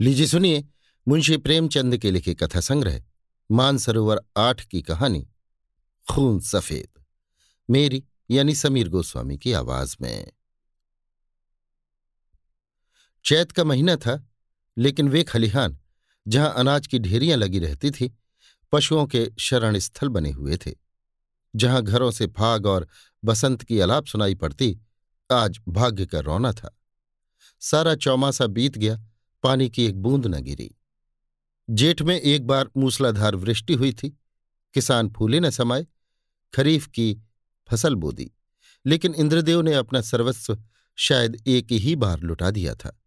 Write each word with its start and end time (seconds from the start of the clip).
लीजिए 0.00 0.26
सुनिए, 0.26 0.64
मुंशी 1.08 1.36
प्रेमचंद 1.36 1.96
के 1.96 2.10
लिखे 2.10 2.34
कथा 2.34 2.60
संग्रह, 2.60 3.02
मानसरोवर 3.50 4.20
आठ 4.36 4.64
की 4.64 4.82
कहानी, 4.82 5.28
खून 6.10 6.40
सफ़ेद, 6.40 7.02
मेरी 7.70 8.04
यानी 8.30 8.54
समीर 8.54 8.88
गोस्वामी 8.88 9.38
की 9.38 9.52
आवाज़ 9.52 9.96
में। 10.00 10.32
चैत 13.24 13.52
का 13.52 13.64
महीना 13.64 13.96
था, 13.96 14.28
लेकिन 14.78 15.08
वे 15.08 15.22
खलिहान, 15.22 15.78
जहाँ 16.28 16.54
अनाज 16.54 16.86
की 16.86 16.98
ढेरियाँ 16.98 17.38
लगी 17.38 17.58
रहती 17.58 17.90
थी, 17.90 18.12
पशुओं 18.72 19.06
के 19.06 19.30
शरण 19.38 19.78
स्थल 19.78 20.08
बने 20.08 20.30
हुए 20.30 20.56
थे, 20.56 20.74
जहाँ 21.56 21.82
घरों 21.82 22.10
से 22.10 22.26
फाग 22.26 22.66
और 22.66 22.88
बसंत 23.24 23.62
की 23.62 23.80
अलाप 23.80 24.06
सुनाई 24.06 24.34
पड़ती, 24.34 24.80
आज 25.32 25.60
भाग्य 25.68 26.06
का 26.06 26.20
रौना 26.20 26.52
था। 26.52 26.76
सारा 27.60 27.94
चौमासा 27.94 28.46
बीत 28.46 28.78
गया 28.78 29.04
पानी 29.48 29.70
की 29.70 29.84
एक 29.86 29.96
बूंद 29.96 30.26
न 30.26 30.40
गिरी। 30.42 30.70
जेठ 31.70 32.02
में 32.02 32.20
एक 32.20 32.46
बार 32.46 32.68
मूसलाधार 32.76 33.36
वृष्टि 33.36 33.74
हुई 33.74 33.92
थी। 33.92 34.08
किसान 34.74 35.08
फूले 35.08 35.40
न 35.40 35.50
समाये, 35.50 35.86
खरीफ 36.54 36.86
की 36.86 37.22
फ़सल 37.70 37.94
बो 37.94 38.12
दी 38.12 38.30
लेकिन 38.86 39.14
इंद्रदेव 39.14 39.60
ने 39.60 39.74
अपना 39.74 40.00
सर्वस्व 40.00 40.58
शायद 40.96 41.42
एक 41.46 41.72
ही 41.72 41.96
बार 41.96 42.20
लुटा 42.20 42.50
दिया 42.50 42.74
था। 42.74 43.00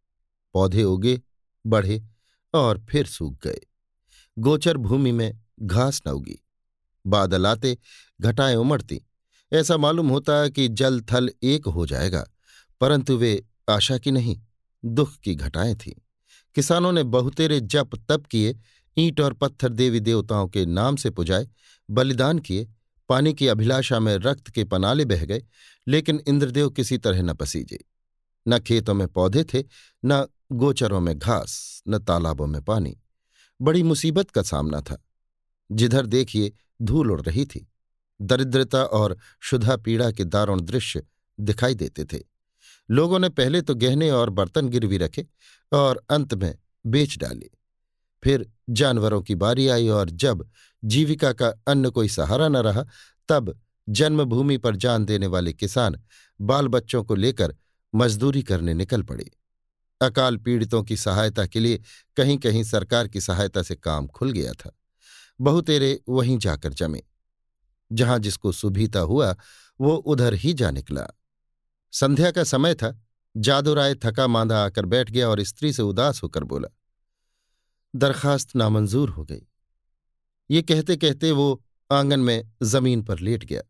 पौधे 0.54 0.84
उगे, 0.84 1.22
बढ़े 1.66 2.04
और 2.54 2.86
फिर 2.90 3.06
सूख 3.06 3.44
गए। 3.44 3.60
गोचर 4.40 4.78
भूमि 4.78 5.12
में 5.12 5.40
घास 5.60 6.02
न 6.08 6.10
उगी। 6.10 6.46
बादल 7.08 7.48
आते, 7.48 7.78
घटाएँ 8.22 8.56
उमड़ती। 8.56 9.02
ऐसा 9.54 9.78
मालूम 9.78 10.10
होता 10.10 10.48
कि 10.48 10.68
जल 10.68 11.02
थल 11.02 11.30
एक 11.44 11.66
हो 11.66 11.86
जाएगा, 11.86 12.28
परंतु 12.82 13.18
वे 13.18 13.46
आशा 13.70 13.98
की 13.98 14.12
नहीं, 14.12 14.42
दुख 14.86 15.18
की 15.18 15.36
घटाएँ 15.36 15.76
थीं। 15.76 15.94
किसानों 16.56 16.92
ने 16.92 17.04
बहुतेरे 17.04 17.60
जप 17.60 17.90
तप 18.10 18.26
किए, 18.26 18.60
ईंट 18.98 19.22
और 19.22 19.34
पत्थर 19.34 19.70
देवी 19.70 20.00
देवताओं 20.00 20.48
के 20.48 20.66
नाम 20.66 20.96
से 20.96 21.10
पुजाए, 21.10 21.48
बलिदान 21.90 22.40
किए, 22.40 22.68
पानी 23.10 23.34
की 23.34 23.48
अभिलाषा 23.48 24.00
में 24.00 24.18
रक्त 24.18 24.50
के 24.50 24.64
पनाले 24.64 25.06
बह 25.06 25.26
गए, 25.26 25.44
लेकिन 25.88 26.24
इंद्रदेव 26.28 26.70
किसी 26.70 26.98
तरह 26.98 27.22
न 27.22 27.34
पसीजे। 27.34 27.86
न 28.48 28.60
खेतों 28.60 28.94
में 28.94 29.08
पौधे 29.08 29.44
थे, 29.44 29.64
न 30.06 30.28
गोचरों 30.52 31.00
में 31.00 31.20
घास, 31.20 31.84
न 31.88 32.00
तालाबों 32.00 32.48
में 32.48 32.62
पानी। 32.62 32.98
बड़ी 33.62 33.84
मुसीबत 33.84 34.32
का 34.32 34.42
सामना 34.42 34.82
था। 34.82 35.06
जिधर 35.72 36.06
देखिए 36.06 36.52
धूल 36.82 37.12
उड़ 37.12 37.22
रही 37.22 37.46
थी, 37.46 37.72
दरिद्रता 38.22 38.84
और 38.84 39.18
शुद्धा 39.42 39.76
पीड़ा 39.76 40.12
के 40.12 40.24
दारुण 40.24 40.62
दृश्य 40.62 41.04
दिखाई 41.40 41.76
देते 41.76 42.06
थे। 42.06 42.31
लोगों 42.92 43.20
ने 43.20 43.30
पहले 43.30 43.62
तो 43.62 43.76
गहने 43.76 44.12
और 44.12 44.30
बर्तन 44.30 44.70
गिरवी 44.70 44.98
रखे 44.98 45.28
और 45.72 46.04
अंत 46.10 46.34
में 46.34 46.56
बेच 46.86 47.18
डाले। 47.18 47.50
फिर 48.24 48.52
जानवरों 48.70 49.22
की 49.22 49.36
बारी 49.36 49.68
आई 49.68 49.88
और 49.88 50.10
जब 50.10 50.50
जीविका 50.86 51.34
का 51.34 51.48
अन्न 51.68 51.90
कोई 51.90 52.08
सहारा 52.08 52.48
न 52.48 52.58
रहा, 52.58 52.86
तब 53.30 53.60
जन्मभूमि 53.90 54.58
पर 54.58 54.76
जान 54.76 55.06
देने 55.06 55.28
वाले 55.28 55.54
किसान 55.54 56.02
बाल 56.42 56.68
बच्चों 56.68 57.04
को 57.04 57.16
लेकर 57.16 57.56
मजदूरी 57.96 58.44
करने 58.44 58.74
निकल 58.74 59.02
पड़े। 59.02 59.32
अकाल 60.02 60.38
पीड़ितों 60.38 60.84
की 60.84 60.98
सहायता 60.98 61.46
के 61.46 61.60
लिए 61.60 61.82
कहीं 62.18 62.38
कहीं 62.38 62.64
सरकार 62.64 63.08
की 63.08 63.22
सहायता 63.22 63.64
से 63.64 63.76
काम 63.76 64.08
खुल 64.08 64.32
गया 64.32 64.54
था। 64.54 64.72
बहुतेरे 65.42 66.02
वहीं 66.10 66.38
जाकर 66.38 66.74
जमे। 66.74 67.02
जहाँ 67.92 68.20
जिसको 68.20 68.52
सुभीता 68.52 69.00
हुआ, 69.00 69.36
वो 69.82 69.96
उधर 69.96 70.34
ही 70.34 70.54
जा 70.54 70.72
निकला। 70.72 71.08
संध्या 71.94 72.32
का 72.32 72.44
समय 72.44 72.74
था। 72.76 73.00
जादूराय 73.38 73.96
थका 73.96 74.28
मांदा 74.28 74.64
आकर 74.66 74.86
बैठ 74.86 75.12
गया 75.12 75.30
और 75.30 75.42
स्त्री 75.44 75.74
से 75.74 75.82
उदास 75.82 76.24
होकर 76.24 76.44
बोला, 76.44 76.68
दरखास्त 77.96 78.56
नामंजूर 78.56 79.10
हो 79.10 79.24
गई। 79.24 79.42
ये 80.50 80.62
कहते 80.62 80.96
कहते 80.98 81.32
वो 81.32 81.64
आँगन 81.92 82.20
में 82.20 82.52
ज़मीन 82.64 83.04
पर 83.04 83.20
लेट 83.20 83.46
गया। 83.46 83.62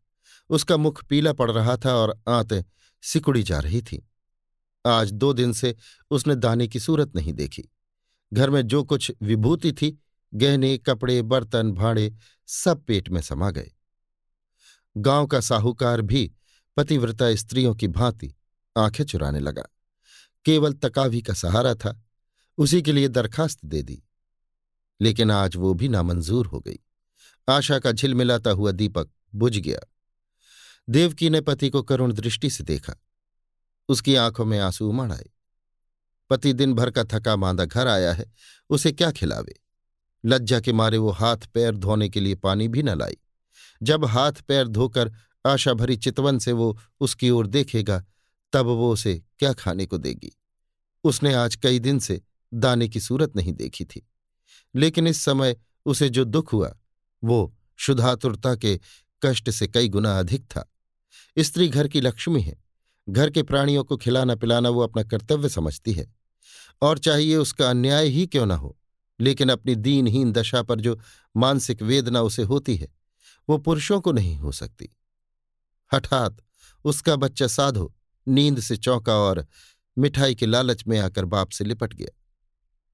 उसका 0.50 0.76
मुख 0.76 1.04
पीला 1.04 1.32
पड़ 1.32 1.50
रहा 1.50 1.76
था 1.76 1.94
और 1.94 2.22
आंतें 2.28 2.62
सिकुड़ी 3.02 3.42
जा 3.42 3.58
रही 3.58 3.82
थी। 3.82 4.08
आज 4.86 5.12
दो 5.12 5.32
दिन 5.32 5.52
से 5.52 5.74
उसने 6.10 6.34
दाने 6.34 6.68
की 6.68 6.80
सूरत 6.80 7.16
नहीं 7.16 7.32
देखी। 7.32 7.68
घर 8.32 8.50
में 8.50 8.62
जो 8.62 8.82
कुछ 8.84 9.12
विभूति 9.22 9.72
थी, 9.72 9.98
गहने, 10.34 10.76
कपड़े, 10.78 11.22
बर्तन, 11.22 11.72
भाड़े 11.72 12.12
सब 12.46 12.84
पेट 12.84 13.08
में 13.08 13.20
समा 13.20 13.50
गए। 13.50 13.70
गाँव 14.96 15.26
का 15.26 15.40
साहूकार 15.40 16.00
भी 16.02 16.30
पतिव्रता 16.76 17.34
स्त्रियों 17.34 17.74
की 17.74 17.88
भांति 17.88 18.34
आँखें 18.76 19.04
चुराने 19.04 19.40
लगा। 19.40 19.62
केवल 20.44 20.72
तकावी 20.72 21.22
का 21.22 21.34
सहारा 21.34 21.74
था, 21.74 22.02
उसी 22.58 22.82
के 22.82 22.92
लिए 22.92 23.08
दरखास्त 23.08 23.64
दे 23.64 23.82
दी। 23.82 24.02
लेकिन 25.00 25.30
आज 25.30 25.56
वो 25.56 25.74
भी 25.74 25.88
नामंजूर 25.88 26.46
हो 26.46 26.60
गई। 26.60 26.78
आशा 27.48 27.78
का 27.78 27.92
झिलमिलाता 27.92 28.50
हुआ 28.50 28.70
दीपक 28.72 29.10
बुझ 29.34 29.56
गया। 29.56 29.80
देवकी 30.88 31.30
ने 31.30 31.40
पति 31.40 31.70
को 31.70 31.82
करुण 31.82 32.12
दृष्टि 32.12 32.50
से 32.50 32.64
देखा। 32.64 32.94
उसकी 33.88 34.14
आँखों 34.14 34.44
में 34.44 34.58
आँसू 34.58 34.88
उमड़ 34.88 35.12
आए। 35.12 35.30
पति 36.30 36.52
दिन 36.52 36.74
भर 36.74 36.90
का 36.90 37.04
थका 37.04 37.36
मांदा 37.36 37.64
घर 37.64 37.86
आया 37.86 38.12
है, 38.12 38.32
उसे 38.70 38.92
क्या 38.92 39.10
खिलावे? 39.10 39.60
लज्जा 40.24 40.60
के 40.60 40.72
मारे 40.72 40.98
वो 40.98 41.10
हाथ 41.10 41.36
पैर 41.36 41.76
धोने 41.76 42.08
के 42.08 42.20
लिए 42.20 42.34
पानी 42.34 42.68
भी 42.68 42.82
न 42.82 42.98
लाई। 42.98 43.16
जब 43.82 44.04
हाथ 44.04 44.32
पैर 44.32 44.68
धोकर 44.68 45.12
आशा 45.46 45.74
भरी 45.74 45.96
चितवन 45.96 46.38
से 46.38 46.52
वो 46.52 46.78
उसकी 47.00 47.30
ओर 47.30 47.46
देखेगा, 47.46 48.04
तब 48.52 48.66
वो 48.66 48.92
उसे 48.92 49.22
क्या 49.38 49.52
खाने 49.52 49.86
को 49.86 49.98
देगी। 49.98 50.38
उसने 51.04 51.34
आज 51.34 51.56
कई 51.56 51.78
दिन 51.78 51.98
से 51.98 52.22
दाने 52.54 52.88
की 52.88 53.00
सूरत 53.00 53.36
नहीं 53.36 53.52
देखी 53.52 53.84
थी। 53.84 54.08
लेकिन 54.76 55.06
इस 55.06 55.22
समय 55.22 55.56
उसे 55.86 56.08
जो 56.08 56.24
दुख 56.24 56.52
हुआ, 56.52 56.78
वो 57.24 57.56
शुद्धातुरता 57.76 58.56
के 58.56 58.80
कष्ट 59.22 59.50
से 59.50 59.68
कई 59.68 59.88
गुना 59.88 60.18
अधिक 60.18 60.44
था। 60.44 60.72
स्त्री 61.38 61.68
घर 61.68 61.88
की 61.88 62.00
लक्ष्मी 62.00 62.42
है। 62.42 62.64
घर 63.08 63.30
के 63.30 63.42
प्राणियों 63.42 63.84
को 63.84 63.96
खिलाना 63.96 64.34
पिलाना 64.34 64.68
वो 64.68 64.80
अपना 64.80 65.02
कर्तव्य 65.02 65.48
समझती 65.48 65.92
है। 65.92 66.14
और 66.82 66.98
चाहिए 66.98 67.36
उसका 67.36 67.70
अन्याय 67.70 68.06
ही 68.06 68.26
क्यों 68.26 68.46
न 68.46 68.50
हो? 68.50 68.78
लेकिन 69.20 69.48
अपनी 69.48 69.74
दीनहीन 69.74 70.32
दशा 70.32 70.62
पर 70.62 70.80
जो 70.80 70.98
मानसिक 71.36 71.82
वेदना 71.82 72.22
उसे 72.22 72.42
होती 72.42 72.76
है, 72.76 72.88
वो 73.48 73.58
पुरुषों 73.58 74.00
को 74.00 74.12
नहीं 74.12 74.36
हो 74.36 74.52
सकती। 74.52 74.96
हठात 75.94 76.36
उसका 76.84 77.16
बच्चा 77.16 77.46
साधो 77.46 77.94
नींद 78.28 78.60
से 78.60 78.76
चौंका 78.76 79.14
और 79.14 79.46
मिठाई 79.98 80.34
के 80.34 80.46
लालच 80.46 80.86
में 80.86 80.98
आकर 80.98 81.24
बाप 81.24 81.50
से 81.50 81.64
लिपट 81.64 81.94
गया। 81.94 82.18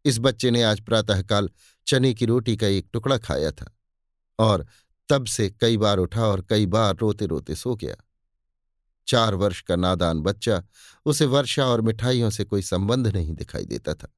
इस 0.05 0.19
बच्चे 0.19 0.51
ने 0.51 0.63
आज 0.63 0.81
प्रातःकाल 0.81 1.51
चने 1.87 2.15
की 2.15 2.27
रोटी 2.27 2.57
का 2.57 2.67
एक 2.67 2.89
टुकड़ा 2.93 3.19
खाया 3.19 3.51
था 3.51 3.79
और 4.39 4.67
तब 5.09 5.27
से 5.27 5.51
कई 5.51 5.77
बार 5.77 5.99
उठा 5.99 6.27
और 6.27 6.47
कई 6.51 6.67
बार 6.67 6.97
रोते 6.97 7.27
रोते 7.27 7.55
सो 7.55 7.77
गया। 7.77 7.95
चार 9.09 9.35
वर्ष 9.35 9.61
का 9.61 9.77
नादान 9.77 10.21
बच्चा 10.21 10.65
उसे 11.07 11.27
वर्षा 11.27 11.67
और 11.67 11.81
मिठाइयों 11.81 12.31
से 12.31 12.45
कोई 12.45 12.63
संबंध 12.63 13.07
नहीं 13.07 13.35
दिखाई 13.35 13.65
देता 13.65 13.95
था। 13.95 14.15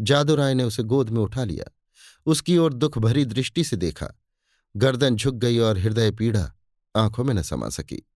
जादूराय 0.00 0.54
ने 0.54 0.64
उसे 0.64 0.82
गोद 0.82 1.10
में 1.10 1.20
उठा 1.20 1.44
लिया। 1.44 1.64
उसकी 2.26 2.58
ओर 2.58 2.74
दुख 2.74 2.98
भरी 2.98 3.24
दृष्टि 3.24 3.64
से 3.64 3.76
देखा। 3.76 4.08
गर्दन 4.76 5.16
झुक 5.16 5.34
गई 5.34 5.58
और 5.58 5.78
हृदय 5.78 6.10
पीड़ा 6.10 6.52
आँखों 6.96 7.24
में 7.24 7.34
न 7.34 7.42
समा 7.42 7.68
सकी। 7.68 8.10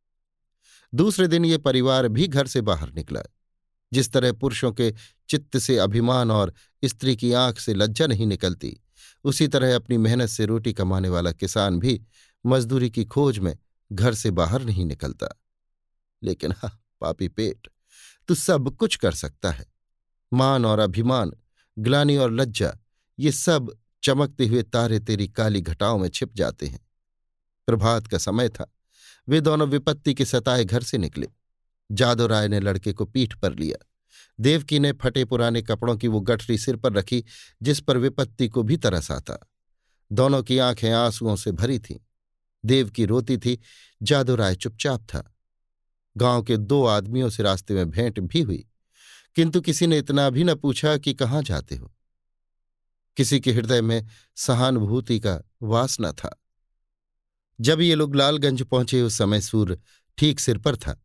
दूसरे 0.94 1.26
दिन 1.28 1.44
ये 1.44 1.58
परिवार 1.58 2.08
भी 2.08 2.26
घर 2.26 2.46
से 2.46 2.60
बाहर 2.60 2.92
निकला, 2.92 3.20
जिस 3.92 4.12
तरह 4.12 4.32
पुरुषों 4.32 4.72
के 4.72 4.94
चित्त 5.28 5.58
से 5.58 5.78
अभिमान 5.78 6.30
और 6.30 6.54
स्त्री 6.84 7.16
की 7.16 7.32
आँख 7.32 7.58
से 7.58 7.74
लज्जा 7.74 8.06
नहीं 8.06 8.26
निकलती, 8.26 8.80
उसी 9.24 9.48
तरह 9.48 9.76
अपनी 9.76 9.98
मेहनत 9.98 10.28
से 10.28 10.46
रोटी 10.46 10.72
कमाने 10.72 11.08
वाला 11.08 11.32
किसान 11.32 11.78
भी 11.78 12.02
मजदूरी 12.46 12.90
की 12.90 13.04
खोज 13.04 13.38
में 13.38 13.58
घर 13.92 14.14
से 14.14 14.30
बाहर 14.30 14.62
नहीं 14.62 14.86
निकलता। 14.86 15.42
लेकिन 16.22 16.52
हा, 16.52 16.80
पापी 17.00 17.28
पेट, 17.28 17.68
तू 18.28 18.34
सब 18.34 18.76
कुछ 18.76 18.96
कर 18.96 19.12
सकता 19.12 19.50
है। 19.50 19.72
मान 20.32 20.64
और 20.64 20.78
अभिमान, 20.78 21.32
ग्लानी 21.78 22.16
और 22.16 22.32
लज्जा, 22.32 22.78
ये 23.18 23.32
सब 23.32 23.78
चमकते 24.02 24.46
हुए 24.46 24.62
तारे 24.62 25.00
तेरी 25.00 25.28
काली 25.28 25.60
घटाओं 25.60 25.98
में 25.98 26.08
छिप 26.08 26.34
जाते 26.34 26.66
हैं। 26.66 26.89
प्रभात 27.70 28.06
का 28.06 28.18
समय 28.18 28.48
था। 28.48 28.74
वे 29.28 29.40
दोनों 29.40 29.68
विपत्ति 29.68 30.14
के 30.14 30.24
सताए 30.24 30.64
घर 30.64 30.82
से 30.82 30.98
निकले। 30.98 31.28
जादो 31.92 32.26
राय 32.26 32.48
ने 32.48 32.60
लड़के 32.60 32.92
को 32.92 33.04
पीठ 33.04 33.34
पर 33.34 33.58
लिया। 33.58 33.86
देवकी 34.40 34.78
ने 34.78 34.92
फटे 34.92 35.24
पुराने 35.24 35.62
कपड़ों 35.62 35.96
की 35.96 36.08
वो 36.08 36.20
गठरी 36.20 36.58
सिर 36.58 36.76
पर 36.76 36.92
रखी, 36.92 37.24
जिस 37.62 37.80
पर 37.80 37.98
विपत्ति 37.98 38.48
को 38.48 38.62
भी 38.62 38.76
तरस 38.76 39.10
आता 39.10 39.38
दोनों 40.12 40.42
की 40.42 40.58
आँखें 40.58 40.92
आंसुओं 40.92 41.36
से 41.36 41.52
भरी 41.52 41.78
थीं। 41.78 41.96
देवकी 42.64 43.04
रोती 43.04 43.38
थी, 43.38 43.60
जादू 44.02 44.34
राय 44.34 44.54
चुपचाप 44.54 45.02
था। 45.02 45.34
गाँव 46.16 46.42
के 46.42 46.56
दो 46.56 46.84
आदमियों 46.84 47.30
से 47.30 47.42
रास्ते 47.42 47.74
में 47.74 47.90
भेंट 47.90 48.20
भी 48.20 48.40
हुई। 48.40 48.66
किंतु 49.36 49.60
किसी 49.60 49.86
ने 49.86 49.98
इतना 49.98 50.30
भी 50.30 50.44
न 50.44 50.54
पूछा 50.54 50.96
कि 50.96 51.14
कहाँ 51.14 51.42
जाते 51.42 51.76
हो। 51.76 51.94
किसी 53.16 53.40
के 53.40 53.52
हृदय 53.52 53.80
में 53.80 54.06
सहानुभूति 54.36 55.20
का 55.20 55.42
वासना 55.62 56.12
था। 56.12 56.42
जब 57.60 57.80
ये 57.80 57.94
लोग 57.94 58.16
लालगंज 58.16 58.62
पहुँचे, 58.62 59.02
उस 59.02 59.18
समय 59.18 59.40
सूर्य 59.40 59.78
ठीक 60.18 60.40
सिर 60.40 60.58
पर 60.58 60.76
था। 60.76 61.02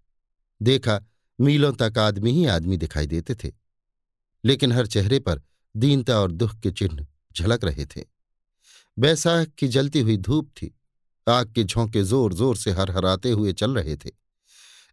देखा, 0.62 1.02
मीलों 1.40 1.74
तक 1.74 1.98
आदमी 1.98 2.32
ही 2.32 2.46
आदमी 2.46 2.78
दिखाई 2.78 3.08
देते 3.08 3.36
थे। 3.36 3.52
लेकिन 4.46 4.72
हर 4.72 4.88
चेहरे 4.88 5.20
पर 5.20 5.42
दीनता 5.78 6.20
और 6.20 6.32
दुख 6.32 6.60
के 6.60 6.72
चिन्ह 6.72 7.08
झलक 7.38 7.64
रहे 7.64 7.86
थे। 7.86 8.04
बैसाख 9.00 9.48
की 9.48 9.68
जलती 9.68 10.00
हुई 10.00 10.18
धूप 10.18 10.50
थी। 10.50 10.80
आग 11.30 11.54
के 11.54 11.64
झोंके 11.64 12.04
ज़ोर 12.04 12.34
ज़ोर 12.34 12.58
से 12.58 12.72
हरहराते 12.72 13.32
हुए 13.32 13.54
चल 13.54 13.76
रहे 13.76 13.96
थे। 13.96 14.12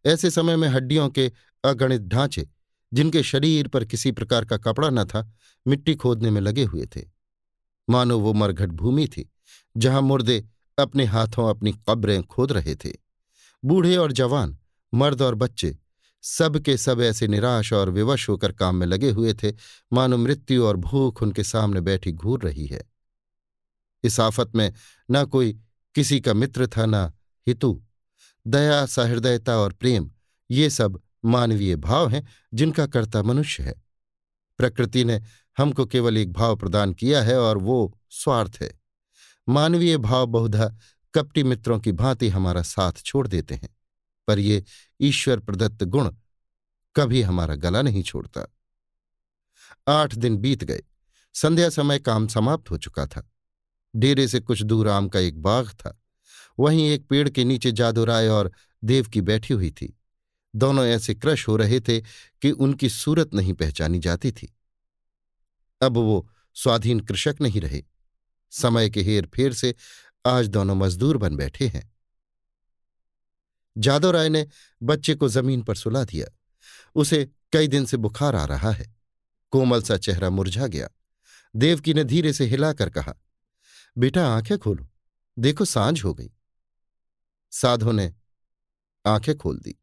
ऐसे 0.06 0.31
समय 0.31 0.56
में 0.56 0.69
हड्डियों 0.69 1.08
के 1.08 1.32
अगणित 1.65 2.03
ढांचे, 2.03 2.49
जिनके 2.93 3.23
शरीर 3.23 3.69
पर 3.69 3.85
किसी 3.85 4.12
प्रकार 4.12 4.44
का 4.44 4.56
कपड़ा 4.56 4.91
न 4.91 5.05
था, 5.05 5.32
मिट्टी 5.67 5.94
खोदने 5.94 6.31
में 6.31 6.41
लगे 6.41 6.65
हुए 6.65 6.87
थे। 6.97 7.00
मानो 7.91 8.19
वो 8.19 8.32
मरघट 8.32 8.69
भूमि 8.69 9.06
थी, 9.06 9.31
जहाँ 9.76 10.03
मुर्दे 10.03 10.44
अपने 10.78 11.04
हाथों 11.04 11.50
अपनी 11.50 11.72
कब्रें 11.88 12.22
खोद 12.22 12.52
रहे 12.52 12.74
थे। 12.74 12.92
बूढ़े 13.64 13.96
और 13.96 14.12
जवान, 14.12 14.58
मर्द 14.94 15.22
और 15.22 15.34
बच्चे, 15.34 15.78
सब 16.22 16.58
के 16.58 16.76
सब 16.76 17.00
ऐसे 17.00 17.28
निराश 17.28 17.72
और 17.72 17.90
विवश 17.90 18.28
होकर 18.28 18.52
काम 18.52 18.76
में 18.76 18.86
लगे 18.86 19.10
हुए 19.10 19.34
थे। 19.34 19.52
मानो 19.92 20.16
मृत्यु 20.16 20.64
और 20.64 20.76
भूख 20.76 21.22
उनके 21.22 21.44
सामने 21.44 21.80
बैठी 21.80 22.12
घूर 22.12 22.42
रही 22.42 22.66
है। 22.66 22.82
इस 24.04 24.20
आफत 24.20 24.52
में 24.54 24.72
न 25.10 25.24
कोई 25.24 25.60
किसी 25.94 26.20
का 26.20 26.34
मित्र 26.34 26.66
था, 26.66 26.86
न 26.86 27.12
हितु। 27.48 27.84
दया, 28.46 28.86
सहृदयता 28.86 29.56
और 29.56 29.72
प्रेम, 29.72 30.10
ये 30.50 30.70
सब 30.70 31.00
मानवीय 31.24 31.76
भाव 31.76 32.08
हैं, 32.08 32.28
जिनका 32.54 32.86
कर्ता 32.86 33.22
मनुष्य 33.22 33.62
है। 33.62 33.82
प्रकृति 34.58 35.04
ने 35.04 35.22
हमको 35.58 35.86
केवल 35.86 36.16
एक 36.16 36.32
भाव 36.32 36.56
प्रदान 36.56 36.92
किया 36.92 37.22
है 37.22 37.40
और 37.40 37.58
वो 37.58 37.98
स्वार्थ 38.10 38.58
है। 38.62 38.81
मानवीय 39.49 39.97
भाव 39.97 40.27
बहुधा 40.27 40.77
कपटी 41.15 41.43
मित्रों 41.43 41.81
की 41.81 41.93
भांति 41.93 42.29
हमारा 42.29 42.62
साथ 42.62 42.93
छोड़ 42.93 43.29
देते 43.29 43.55
हैं। 43.55 43.77
पर 44.27 44.39
ये 44.39 44.65
ईश्वर 45.00 45.41
प्रदत्त 45.41 45.85
गुण 45.85 46.15
कभी 46.97 47.23
हमारा 47.23 47.55
गला 47.55 47.83
नहीं 47.83 48.03
छोड़ता। 48.03 48.55
आठ 49.89 50.15
दिन 50.15 50.37
बीत 50.37 50.65
गए। 50.65 50.83
संध्या 51.35 51.71
समय 51.71 51.99
काम 51.99 52.27
समाप्त 52.27 52.71
हो 52.71 52.79
चुका 52.79 53.06
था। 53.06 53.31
डेरे 53.97 54.29
से 54.29 54.41
कुछ 54.41 54.62
दूर 54.62 54.89
आम 54.89 55.09
का 55.09 55.19
एक 55.19 55.43
बाग 55.43 55.69
था। 55.69 56.03
वहीं 56.59 56.89
एक 56.89 57.06
पेड़ 57.09 57.29
के 57.29 57.44
नीचे 57.44 57.73
जादूराय 57.73 58.29
और 58.29 58.53
देव 58.85 59.05
की 59.05 59.21
बैठी 59.21 59.55
हुई 59.55 59.71
थी। 59.71 59.99
दोनों 60.56 60.87
ऐसे 60.87 61.15
क्रश 61.15 61.49
हो 61.49 61.56
रहे 61.56 61.81
थे 61.81 62.00
कि 62.43 62.50
उनकी 62.50 62.89
सूरत 62.89 63.35
नहीं 63.35 63.55
पहचानी 63.55 63.99
जाती 63.99 64.33
थी। 64.33 64.56
अब 65.83 65.93
वो 65.93 66.31
स्वाधीन 66.55 67.00
कृषक 67.00 67.37
नहीं 67.41 67.61
रहे। 67.61 67.85
समय 68.52 68.90
के 68.90 69.02
हेर 69.02 69.26
फेर 69.26 69.52
से 69.52 69.75
आज 70.26 70.49
दोनों 70.49 70.75
मजदूर 70.75 71.16
बन 71.16 71.37
बैठे 71.37 71.69
हैं। 71.69 71.93
जादव 73.78 74.10
राय 74.10 74.28
ने 74.28 74.49
बच्चे 74.82 75.14
को 75.14 75.28
ज़मीन 75.28 75.62
पर 75.62 75.75
सुला 75.75 76.04
दिया। 76.04 76.26
उसे 76.94 77.31
कई 77.52 77.69
दिन 77.69 77.84
से 77.84 77.96
बुखार 77.96 78.37
आ 78.37 78.44
रहा 78.44 78.70
है। 78.70 78.96
कोमल 79.50 79.82
सा 79.82 79.96
चेहरा 79.96 80.31
मुरझा 80.31 80.66
गया। 80.66 80.88
देवकी 81.56 81.94
ने 81.94 82.04
धीरे 82.04 82.32
से 82.32 82.44
हिलाकर 82.44 82.90
कहा, 82.90 83.14
बेटा, 83.99 84.28
आँखें 84.37 84.58
खोलो। 84.58 84.88
देखो, 85.38 85.64
साँझ 85.64 86.05
हो 86.05 86.14
गई। 86.14 86.31
साधु 87.50 87.93
ने 87.93 88.14
आँखें 89.06 89.38
खोल 89.38 89.58
दी। 89.58 89.78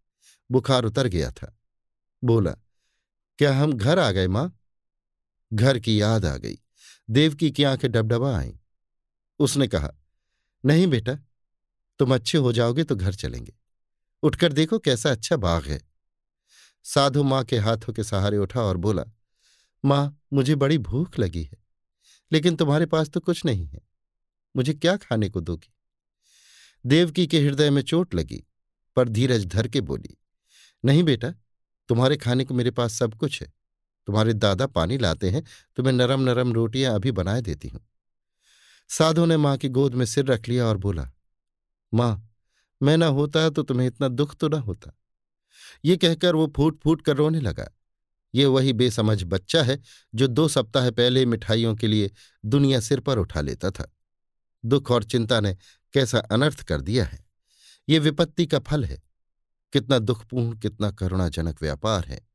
बुखार 0.52 0.84
उतर 0.84 1.08
गया 1.08 1.32
था। 1.32 1.60
बोला, 2.24 2.52
क्या 3.38 3.60
हम 3.60 3.74
घर 3.74 4.00
आ 4.00 4.12
गए, 4.12 4.28
माँ? 4.28 4.60
घर 5.54 5.80
की 5.80 6.02
याद 6.02 6.26
आ 6.26 6.38
गई। 6.38 6.60
देवकी 7.10 7.52
की 7.52 7.64
आँखें 7.64 7.92
डबडबा 7.92 8.38
आईं। 8.38 8.59
उसने 9.40 9.68
कहा, 9.68 9.90
नहीं 10.64 10.88
बेटा, 10.88 11.16
तुम 12.00 12.14
अच्छे 12.16 12.38
हो 12.38 12.52
जाओगे 12.54 12.84
तो 12.84 12.96
घर 12.96 13.14
चलेंगे। 13.14 13.54
उठकर 14.24 14.54
देखो 14.54 14.80
कैसा 14.80 15.12
अच्छा 15.12 15.38
बाग 15.38 15.66
है। 15.66 15.80
साधु 16.86 17.24
माँ 17.24 17.44
के 17.44 17.58
हाथों 17.58 17.94
के 17.94 18.04
सहारे 18.04 18.38
उठा 18.38 18.62
और 18.62 18.78
बोला, 18.78 19.04
माँ, 19.84 20.20
मुझे 20.34 20.56
बड़ी 20.56 20.78
भूख 20.78 21.20
लगी 21.20 21.44
है, 21.44 21.58
लेकिन 22.32 22.56
तुम्हारे 22.56 22.86
पास 22.86 23.10
तो 23.10 23.20
कुछ 23.20 23.46
नहीं 23.46 23.66
है। 23.68 23.82
मुझे 24.56 24.74
क्या 24.74 24.96
खाने 24.98 25.30
को 25.30 25.42
दोगी? 25.42 25.74
देवकी 26.86 27.28
के 27.28 27.40
हृदय 27.40 27.70
में 27.70 27.82
चोट 27.82 28.16
लगी, 28.16 28.44
पर 28.98 29.10
धीरज 29.10 29.46
धर 29.46 29.68
के 29.68 29.82
बोली, 29.82 30.18
नहीं 30.84 31.04
बेटा, 31.04 31.32
तुम्हारे 31.90 32.18
खाने 32.18 32.46
को 32.46 32.54
मेरे 32.54 32.72
पास 32.72 32.94
सब 32.94 33.14
कुछ 33.14 33.42
है। 33.42 33.52
तुम्हारे 34.08 34.34
दादा 34.34 34.68
पानी 34.68 34.98
लाते 34.98 35.30
हैं, 35.30 35.44
तुम्हें 35.78 35.94
नरम 35.94 36.22
नरम 36.22 36.54
रोटियाँ 36.54 36.94
अभी 36.96 37.12
बनाए 37.12 37.42
देती 37.42 37.68
हूँ। 37.68 37.82
साधु 38.90 39.26
ने 39.26 39.38
माँ 39.38 39.58
की 39.58 39.70
गोद 39.70 39.94
में 39.94 40.06
सिर 40.06 40.26
रख 40.26 40.48
लिया 40.48 40.66
और 40.66 40.78
बोला, 40.78 41.12
माँ, 41.94 42.30
मैं 42.84 42.98
ना 42.98 43.06
होता 43.06 43.50
तो 43.50 43.64
तुम्हें 43.64 43.88
इतना 43.88 44.08
दुख 44.08 44.36
तो 44.36 44.48
ना 44.48 44.58
होता। 44.58 44.92
ये 45.86 45.98
कहकर 45.98 46.36
वो 46.36 46.54
फूट 46.56 46.80
फूट 46.80 47.02
कर 47.02 47.16
रोने 47.16 47.40
लगा। 47.40 47.70
ये 48.36 48.46
वही 48.46 48.74
बेसमझ 48.74 49.24
बच्चा 49.24 49.64
है 49.64 49.80
जो 50.16 50.28
दो 50.28 50.48
सप्ताह 50.48 50.92
पहले 50.92 51.26
मिठाइयों 51.26 51.76
के 51.76 51.88
लिए 51.88 52.12
दुनिया 52.46 52.80
सिर 52.80 53.00
पर 53.00 53.18
उठा 53.18 53.42
लेता 53.42 53.72
था। 53.72 53.96
दुख 54.66 54.92
और 54.92 55.04
चिंता 55.04 55.40
ने 55.40 55.58
कैसा 55.94 56.20
अनर्थ 56.20 56.64
कर 56.64 56.82
दिया 56.82 57.06
है। 57.06 57.26
ये 57.90 58.00
विपत्ति 58.00 58.46
का 58.46 58.60
फल 58.60 58.86
है। 58.86 59.02
कितना 59.74 60.00
दुखपूर्ण, 60.00 60.58
कितना 60.58 60.92
करुणाजनक 60.92 61.62
व्यापार 61.62 62.06
है। 62.06 62.28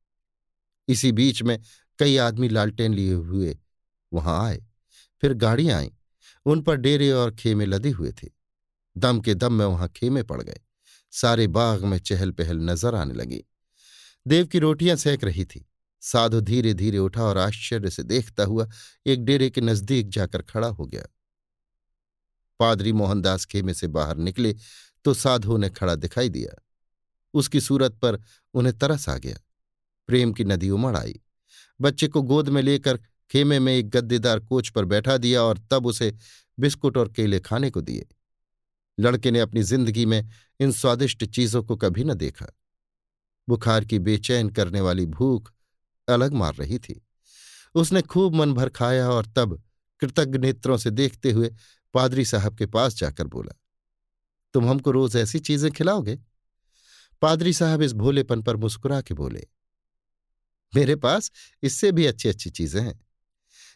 इसी 0.88 1.12
बीच 1.12 1.42
में 1.42 1.60
कई 1.98 2.16
आदमी 2.16 2.48
लालटेन 2.48 2.94
लिए 2.94 3.12
हुए 3.12 3.58
वहाँ 4.12 4.46
आए। 4.46 4.64
फिर 5.20 5.34
गाड़ियाँ 5.34 5.78
आईं। 5.78 5.90
उन 6.46 6.62
पर 6.62 6.76
डेरे 6.76 7.11
और 7.12 7.35
खेमे 7.35 7.67
लदे 7.67 7.91
हुए 7.91 8.12
थे। 8.12 8.29
दम 8.96 9.20
के 9.20 9.35
दम 9.35 9.52
में 9.52 9.64
वहाँ 9.67 9.88
खेमे 9.88 10.23
पड़ 10.23 10.43
गए। 10.43 10.61
सारे 11.12 11.46
बाग 11.46 11.85
में 11.85 11.99
चहल 11.99 12.31
पहल 12.31 12.58
नज़र 12.61 12.94
आने 12.94 13.14
लगी। 13.14 13.43
देव 14.26 14.46
की 14.46 14.58
रोटियाँ 14.58 14.96
सेक 14.96 15.25
रही 15.25 15.44
थी। 15.44 15.67
साधु 16.02 16.41
धीरे 16.41 16.75
धीरे 16.75 16.99
उठा 16.99 17.23
और 17.23 17.38
आश्चर्य 17.38 17.91
से 17.91 18.02
देखता 18.02 18.44
हुआ 18.44 18.69
एक 19.06 19.25
डेरे 19.25 19.50
के 19.50 19.61
नज़दीक 19.61 20.08
जाकर 20.08 20.43
खड़ा 20.43 20.69
हो 20.69 20.87
गया। 20.87 21.06
पादरी 22.61 22.93
मोहनदास 22.93 23.44
खेमे 23.44 23.75
से 23.75 23.87
बाहर 23.87 24.17
निकले 24.17 24.55
तो 25.05 25.14
साधु 25.14 25.56
ने 25.56 25.70
खड़ा 25.70 25.94
दिखाई 25.94 26.29
दिया। 26.29 26.61
उसकी 27.35 27.61
सूरत 27.61 27.93
पर 27.93 28.20
उन्हें 28.55 28.79
तरस 28.79 29.08
आ 29.08 29.17
गया। 29.19 29.38
प्रेम 30.06 30.32
की 30.32 30.44
नदी 30.44 30.70
उमड़ 30.70 30.97
आई। 30.97 31.20
बच्चे 31.81 32.08
को 32.08 32.23
गोद 32.23 32.49
में 32.49 32.62
लेकर 32.62 33.00
खेमे 33.34 33.58
में 33.58 33.72
एक 33.72 33.88
गद्देदार 33.90 34.40
कोच 34.40 34.69
पर 34.69 34.84
बैठा 34.84 35.16
दिया 35.16 35.42
और 35.42 35.58
तब 35.70 35.86
उसे 35.86 36.12
बिस्कुट 36.58 36.96
और 36.96 37.08
केले 37.12 37.38
खाने 37.40 37.70
को 37.70 37.81
दिए। 37.81 38.06
लड़के 38.98 39.31
ने 39.31 39.40
अपनी 39.40 39.62
ज़िंदगी 39.62 40.04
में 40.06 40.28
इन 40.60 40.72
स्वादिष्ट 40.72 41.25
चीज़ों 41.26 41.62
को 41.62 41.76
कभी 41.76 42.04
न 42.04 42.14
देखा। 42.14 42.46
बुखार 43.48 43.84
की 43.84 43.98
बेचैन 43.98 44.50
करने 44.50 44.81
वाली 44.81 45.06
भूख 45.06 45.52
अलग 46.08 46.32
मार 46.32 46.54
रही 46.54 46.78
थी। 46.78 47.00
उसने 47.75 48.02
खूब 48.02 48.35
मन 48.35 48.52
भर 48.54 48.68
खाया 48.68 49.09
और 49.11 49.26
तब 49.26 49.61
कृतज्ञ 50.02 50.38
नेत्रों 50.38 50.76
से 50.76 50.90
देखते 50.90 51.30
हुए 51.30 51.50
पादरी 51.94 52.25
साहब 52.25 52.56
के 52.59 52.66
पास 52.66 52.94
जाकर 52.94 53.26
बोला, 53.26 53.54
तुम 54.54 54.68
हमको 54.68 54.90
रोज 54.90 55.16
ऐसी 55.16 55.38
चीज़ें 55.40 55.70
खिलाओगे? 55.73 56.18
पादरी 57.23 57.52
साहब 57.52 57.82
इस 57.82 57.92
भोलेपन 57.94 58.42
पर 58.42 58.56
मुस्कुरा 58.56 59.00
के 59.00 59.14
बोले, 59.14 59.47
मेरे 60.73 60.97
पास 60.97 61.30
इससे 61.62 61.92
भी 61.92 62.06
अच्छी 62.06 62.28
अच्छी 62.28 62.50
चीज़ें 62.50 62.80
हैं। 62.82 63.03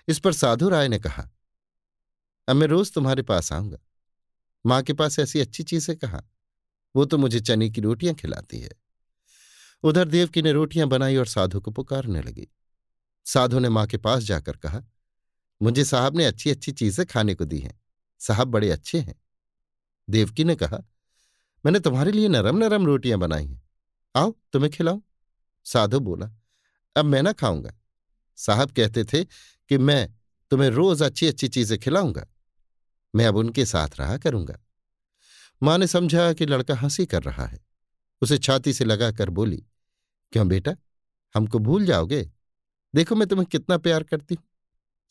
इस 0.08 0.18
पर 0.18 0.32
साधु 0.32 0.68
राय 0.68 0.88
ने 0.88 0.98
कहा, 0.98 1.28
अब 2.48 2.56
मैं 2.56 2.66
रोज 2.66 2.92
तुम्हारे 2.92 3.22
पास 3.22 3.52
आऊँगा। 3.52 3.78
माँ 4.66 4.82
के 4.82 4.92
पास 4.92 5.18
ऐसी 5.18 5.40
अच्छी 5.40 5.62
चीज़ें 5.62 5.96
कहा? 5.96 6.22
वो 6.96 7.04
तो 7.04 7.18
मुझे 7.18 7.40
चने 7.40 7.70
की 7.70 7.80
रोटियाँ 7.80 8.14
खिलाती 8.14 8.60
है। 8.60 8.70
उधर 9.84 10.08
देवकी 10.08 10.42
ने 10.42 10.52
रोटियाँ 10.52 10.88
बनाई 10.88 11.16
और 11.16 11.26
साधु 11.26 11.60
को 11.60 11.70
पुकारने 11.70 12.22
लगी। 12.22 12.48
साधु 13.26 13.58
ने 13.58 13.68
माँ 13.68 13.86
के 13.86 13.96
पास 13.96 14.22
जाकर 14.22 14.56
कहा, 14.56 14.82
मुझे 15.62 15.84
साहब 15.84 16.16
ने 16.16 16.24
अच्छी 16.24 16.50
अच्छी 16.50 16.72
चीज़ें 16.72 17.06
खाने 17.06 17.34
को 17.34 17.44
दी 17.44 17.58
हैं। 17.58 17.80
साहब 18.20 18.48
बड़े 18.48 18.70
अच्छे 18.70 18.98
हैं। 18.98 19.14
देवकी 20.10 20.44
ने 20.44 20.56
कहा, 20.56 20.78
मैंने 21.64 21.80
तुम्हारे 21.80 22.12
लिए 22.12 22.28
नरम 22.28 22.56
नरम 22.56 22.86
रोटियाँ 22.86 23.18
बनाई 23.18 23.46
हैं। 23.46 23.62
आओ, 24.14 24.34
तुम्हें 24.52 24.72
खिलाऊं? 24.72 25.00
साधु 25.64 26.00
बोला, 26.00 26.30
अब 26.96 27.04
मैं 27.04 27.22
ना 27.22 27.32
खाऊँगा। 27.32 27.70
साहब 28.38 28.70
कहते 28.70 29.04
थे 29.04 29.24
कि 29.24 29.78
मैं 29.78 30.08
तुम्हें 30.52 30.68
रोज 30.70 31.02
अच्छी 31.02 31.26
अच्छी 31.26 31.48
चीज़ें 31.48 31.78
खिलाऊँगा। 31.78 32.26
मैं 33.14 33.26
अब 33.26 33.36
उनके 33.36 33.64
साथ 33.66 33.98
रहा 34.00 34.16
करूँगा। 34.16 34.58
माँ 35.62 35.76
ने 35.78 35.86
समझा 35.86 36.32
कि 36.32 36.46
लड़का 36.46 36.74
हँसी 36.74 37.06
कर 37.06 37.22
रहा 37.22 37.46
है। 37.46 37.58
उसे 38.22 38.38
छाती 38.38 38.72
से 38.72 38.84
लगाकर 38.84 39.30
बोली, 39.30 39.64
क्यों 40.32 40.48
बेटा? 40.48 40.74
हमको 41.34 41.58
भूल 41.58 41.84
जाओगे। 41.86 42.22
देखो 42.94 43.14
मैं 43.14 43.28
तुम्हें 43.28 43.46
कितना 43.46 43.76
प्यार 43.78 44.02
करती 44.02 44.34
हूँ। 44.34 44.44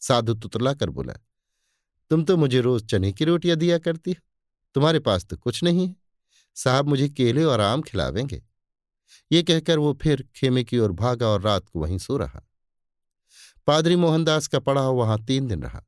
साधु 0.02 0.34
तुतला 0.34 0.74
कर 0.74 0.90
बोला, 0.90 1.14
तुम 2.12 2.24
तो 2.24 2.38
मुझे 2.38 2.62
रोज 2.62 2.86
चने 2.86 3.12
की 3.12 3.26
रोटियाँ 3.26 3.58
दिया 3.58 3.78
करती 3.78 4.12
हो। 4.12 4.22
तुम्हारे 4.76 5.00
पास 5.00 5.26
तो 5.26 5.38
कुछ 5.38 5.64
नहीं 5.64 5.88
है। 5.88 5.96
साहब 6.58 6.88
मुझे 6.88 7.10
केले 7.10 7.44
और 7.44 7.62
आम 7.62 7.82
खिलावेंगे। 7.82 8.42
ये 9.32 9.42
कहकर 9.44 9.80
वो 9.80 9.94
फिर 9.94 10.28
खेमे 10.36 10.64
की 10.64 10.80
ओर 10.80 10.92
भागा 10.92 11.28
और 11.28 11.42
रात 11.42 11.68
को 11.68 11.80
वहीं 11.80 11.98
सो 11.98 12.18
रहा। 12.18 12.42
पादरी 13.68 13.96
मोहनदास 13.96 14.48
का 14.48 14.60
पड़ाव 14.60 14.96
वहाँ 14.96 15.26
तीन 15.26 15.48
दिन 15.48 15.64
रहा। 15.64 15.84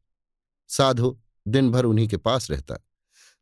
साधु 0.67 1.19
दिन 1.47 1.71
भर 1.71 1.85
उन्हीं 1.85 2.07
के 2.07 2.17
पास 2.17 2.51
रहता। 2.51 2.87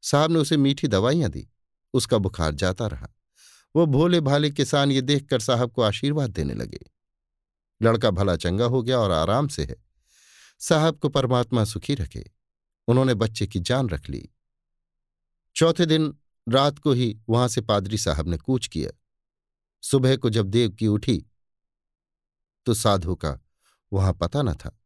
साहब 0.01 0.31
ने 0.31 0.39
उसे 0.39 0.57
मीठी 0.57 0.87
दवाइयाँ 0.87 1.31
दी। 1.31 1.49
उसका 1.93 2.17
बुखार 2.17 2.53
जाता 2.53 2.87
रहा। 2.87 3.07
वो 3.75 3.85
भोले 3.85 4.21
भाले 4.21 4.51
किसान 4.51 4.91
ये 4.91 5.01
देखकर 5.01 5.39
साहब 5.39 5.71
को 5.71 5.81
आशीर्वाद 5.81 6.31
देने 6.31 6.53
लगे। 6.53 6.79
लड़का 7.81 8.09
भला 8.09 8.35
चंगा 8.35 8.65
हो 8.65 8.83
गया 8.83 8.99
और 8.99 9.11
आराम 9.11 9.47
से 9.47 9.65
है। 9.65 9.75
साहब 10.59 10.99
को 10.99 11.09
परमात्मा 11.09 11.63
सुखी 11.63 11.95
रखे। 11.95 12.31
उन्होंने 12.87 13.13
बच्चे 13.13 13.47
की 13.47 13.59
जान 13.59 13.89
रख 13.89 14.09
ली। 14.09 14.29
चौथे 15.55 15.85
दिन 15.85 16.17
रात 16.49 16.79
को 16.79 16.91
ही 16.91 17.19
वहाँ 17.29 17.47
से 17.47 17.61
पादरी 17.61 17.97
साहब 17.97 18.27
ने 18.27 18.37
कूच 18.37 18.67
किया। 18.67 18.91
सुबह 19.81 20.15
को 20.15 20.29
जब 20.29 20.47
देव 20.47 20.69
की 20.69 20.87
उठी 20.87 21.25
तो 22.65 22.73
साधु 22.73 23.15
का 23.15 23.39
वहाँ 23.93 24.13
पता 24.13 24.41
न 24.41 24.53
था। 24.53 24.77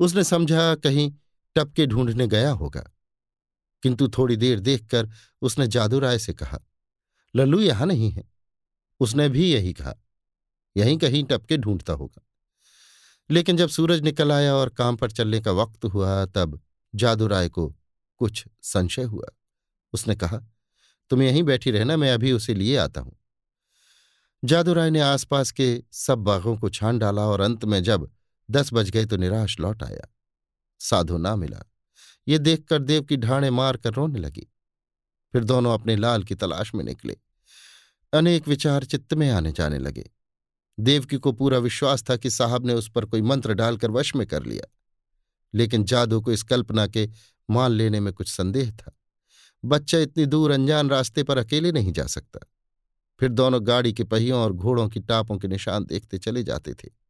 उसने 0.00 0.24
समझा, 0.24 0.74
कहीं 0.74 1.12
टपके 1.56 1.86
ढूँढने 1.86 2.26
गया 2.26 2.50
होगा। 2.50 2.90
किंतु 3.82 4.08
थोड़ी 4.08 4.36
देर 4.36 4.60
देखकर 4.60 5.08
उसने 5.42 5.66
जादू 5.66 5.98
राय 5.98 6.18
से 6.18 6.34
कहा, 6.34 6.58
लल्लू, 7.36 7.60
यहाँ 7.60 7.86
नहीं 7.86 8.10
है। 8.10 8.24
उसने 9.00 9.28
भी 9.28 9.52
यही 9.52 9.72
कहा, 9.72 9.94
यहीं 10.76 10.98
कहीं 10.98 11.24
टपके 11.24 11.56
ढूंढता 11.56 11.92
होगा। 11.92 12.22
लेकिन 13.30 13.56
जब 13.56 13.68
सूरज 13.68 14.00
निकल 14.00 14.32
आया 14.32 14.54
और 14.54 14.68
काम 14.68 14.96
पर 14.96 15.10
चलने 15.10 15.40
का 15.40 15.52
वक्त 15.52 15.84
हुआ, 15.84 16.26
तब 16.26 16.60
जादू 16.94 17.26
राय 17.26 17.48
को 17.48 17.76
कुछ 18.16 18.44
संशय 18.62 19.02
हुआ। 19.02 19.28
उसने 19.92 20.16
कहा, 20.16 20.40
तुम 21.10 21.22
यहीं 21.22 21.42
बैठी 21.42 21.70
रहना, 21.70 21.96
मैं 21.96 22.12
अभी 22.12 22.32
उसे 22.32 22.54
लिए 22.54 22.76
आता 22.76 23.00
हूँ। 23.00 23.16
जादू 24.44 24.72
राय 24.72 24.90
ने 24.90 25.00
आसपास 25.00 25.50
के 25.50 25.82
सब 25.92 26.18
बागों 26.18 26.56
को 26.58 26.68
छान 26.68 26.98
डाला 26.98 27.22
और 27.22 27.40
अंत 27.40 27.64
में 27.64 27.82
जब 27.82 28.10
दस 28.50 28.70
बज 28.72 28.90
गए 28.90 29.06
तो 29.06 29.16
निराश 29.16 29.60
लौट 29.60 29.82
आया। 29.82 30.14
साधु 30.78 31.18
ना 31.18 31.36
मिला। 31.36 31.62
ये 32.28 32.38
देखकर 32.38 32.82
देव 32.82 33.02
की 33.02 33.16
ढाणे 33.16 33.50
मार 33.50 33.76
कर 33.76 33.92
रोने 33.92 34.18
लगी। 34.18 34.46
फिर 35.32 35.44
दोनों 35.44 35.74
अपने 35.74 35.96
लाल 35.96 36.24
की 36.24 36.34
तलाश 36.34 36.74
में 36.74 36.84
निकले। 36.84 37.16
अनेक 38.12 38.48
विचार 38.48 38.84
चित्त 38.84 39.14
में 39.14 39.30
आने 39.30 39.52
जाने 39.52 39.78
लगे। 39.78 40.10
देवकी 40.80 41.16
को 41.16 41.32
पूरा 41.32 41.58
विश्वास 41.58 42.04
था 42.10 42.16
कि 42.16 42.30
साहब 42.30 42.66
ने 42.66 42.74
उस 42.74 42.90
पर 42.90 43.04
कोई 43.04 43.22
मंत्र 43.22 43.54
डालकर 43.54 43.90
वश 43.90 44.16
में 44.16 44.26
कर 44.26 44.44
लिया। 44.44 44.74
लेकिन 45.54 45.84
जादू 45.84 46.20
को 46.20 46.32
इस 46.32 46.42
कल्पना 46.42 46.86
के 46.86 47.08
मान 47.50 47.70
लेने 47.70 48.00
में 48.00 48.12
कुछ 48.12 48.28
संदेह 48.32 48.70
था। 48.70 48.98
बच्चा 49.64 49.98
इतनी 49.98 50.26
दूर 50.26 50.50
अनजान 50.50 50.90
रास्ते 50.90 51.22
पर 51.22 51.38
अकेले 51.38 51.72
नहीं 51.72 51.92
जा 51.92 52.06
सकता। 52.06 52.40
फिर 53.20 53.28
दोनों 53.28 53.66
गाड़ी 53.66 53.92
के 53.92 54.04
पहियों 54.04 54.40
और 54.40 54.52
घोड़ों 54.52 54.88
की 54.88 55.00
टापों 55.00 55.38
के 55.38 55.48
निशान 55.48 55.84
देखते 55.84 56.18
चले 56.18 56.42
जाते 56.42 56.74
थे। 56.74 57.07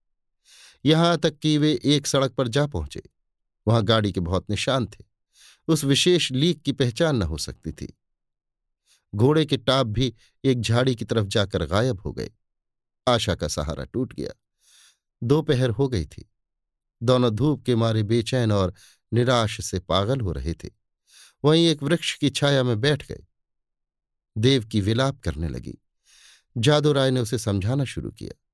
यहाँ 0.84 1.18
तक 1.18 1.38
कि 1.38 1.58
वे 1.58 1.80
एक 1.84 2.06
सड़क 2.06 2.32
पर 2.32 2.48
जा 2.48 2.66
पहुँचे। 2.66 3.02
वहाँ 3.68 3.84
गाड़ी 3.84 4.12
के 4.12 4.20
बहुत 4.20 4.50
निशान 4.50 4.86
थे। 4.86 5.04
उस 5.68 5.84
विशेष 5.84 6.32
लीक 6.32 6.62
की 6.62 6.72
पहचान 6.72 7.16
न 7.16 7.22
हो 7.22 7.38
सकती 7.38 7.72
थी। 7.72 7.98
घोड़े 9.14 9.46
के 9.46 9.56
टाप 9.56 9.86
भी 9.86 10.14
एक 10.44 10.60
झाड़ी 10.60 10.94
की 10.94 11.04
तरफ़ 11.04 11.26
जाकर 11.26 11.66
गायब 11.66 12.00
हो 12.00 12.12
गए। 12.12 12.30
आशा 13.08 13.34
का 13.34 13.48
सहारा 13.48 13.84
टूट 13.84 14.12
गया। 14.12 14.30
दोपहर 15.22 15.70
हो 15.70 15.88
गई 15.88 16.06
थी। 16.06 16.30
दोनों 17.02 17.34
धूप 17.34 17.64
के 17.64 17.74
मारे 17.74 18.02
बेचैन 18.02 18.52
और 18.52 18.74
निराश 19.12 19.64
से 19.64 19.78
पागल 19.78 20.20
हो 20.20 20.32
रहे 20.32 20.54
थे। 20.54 20.70
वहीं 21.44 21.66
एक 21.66 21.82
वृक्ष 21.82 22.18
की 22.18 22.30
छाया 22.30 22.62
में 22.62 22.80
बैठ 22.80 23.08
गए। 23.08 23.26
देव 24.38 24.64
की 24.64 24.80
विलाप 24.80 25.20
करने 25.20 25.48
लगी। 25.48 25.78
जादू 26.58 26.92
राय 26.92 27.10
ने 27.10 27.20
उसे 27.20 27.38
समझाना 27.38 27.84
शुरू 27.84 28.10
किया। 28.10 28.47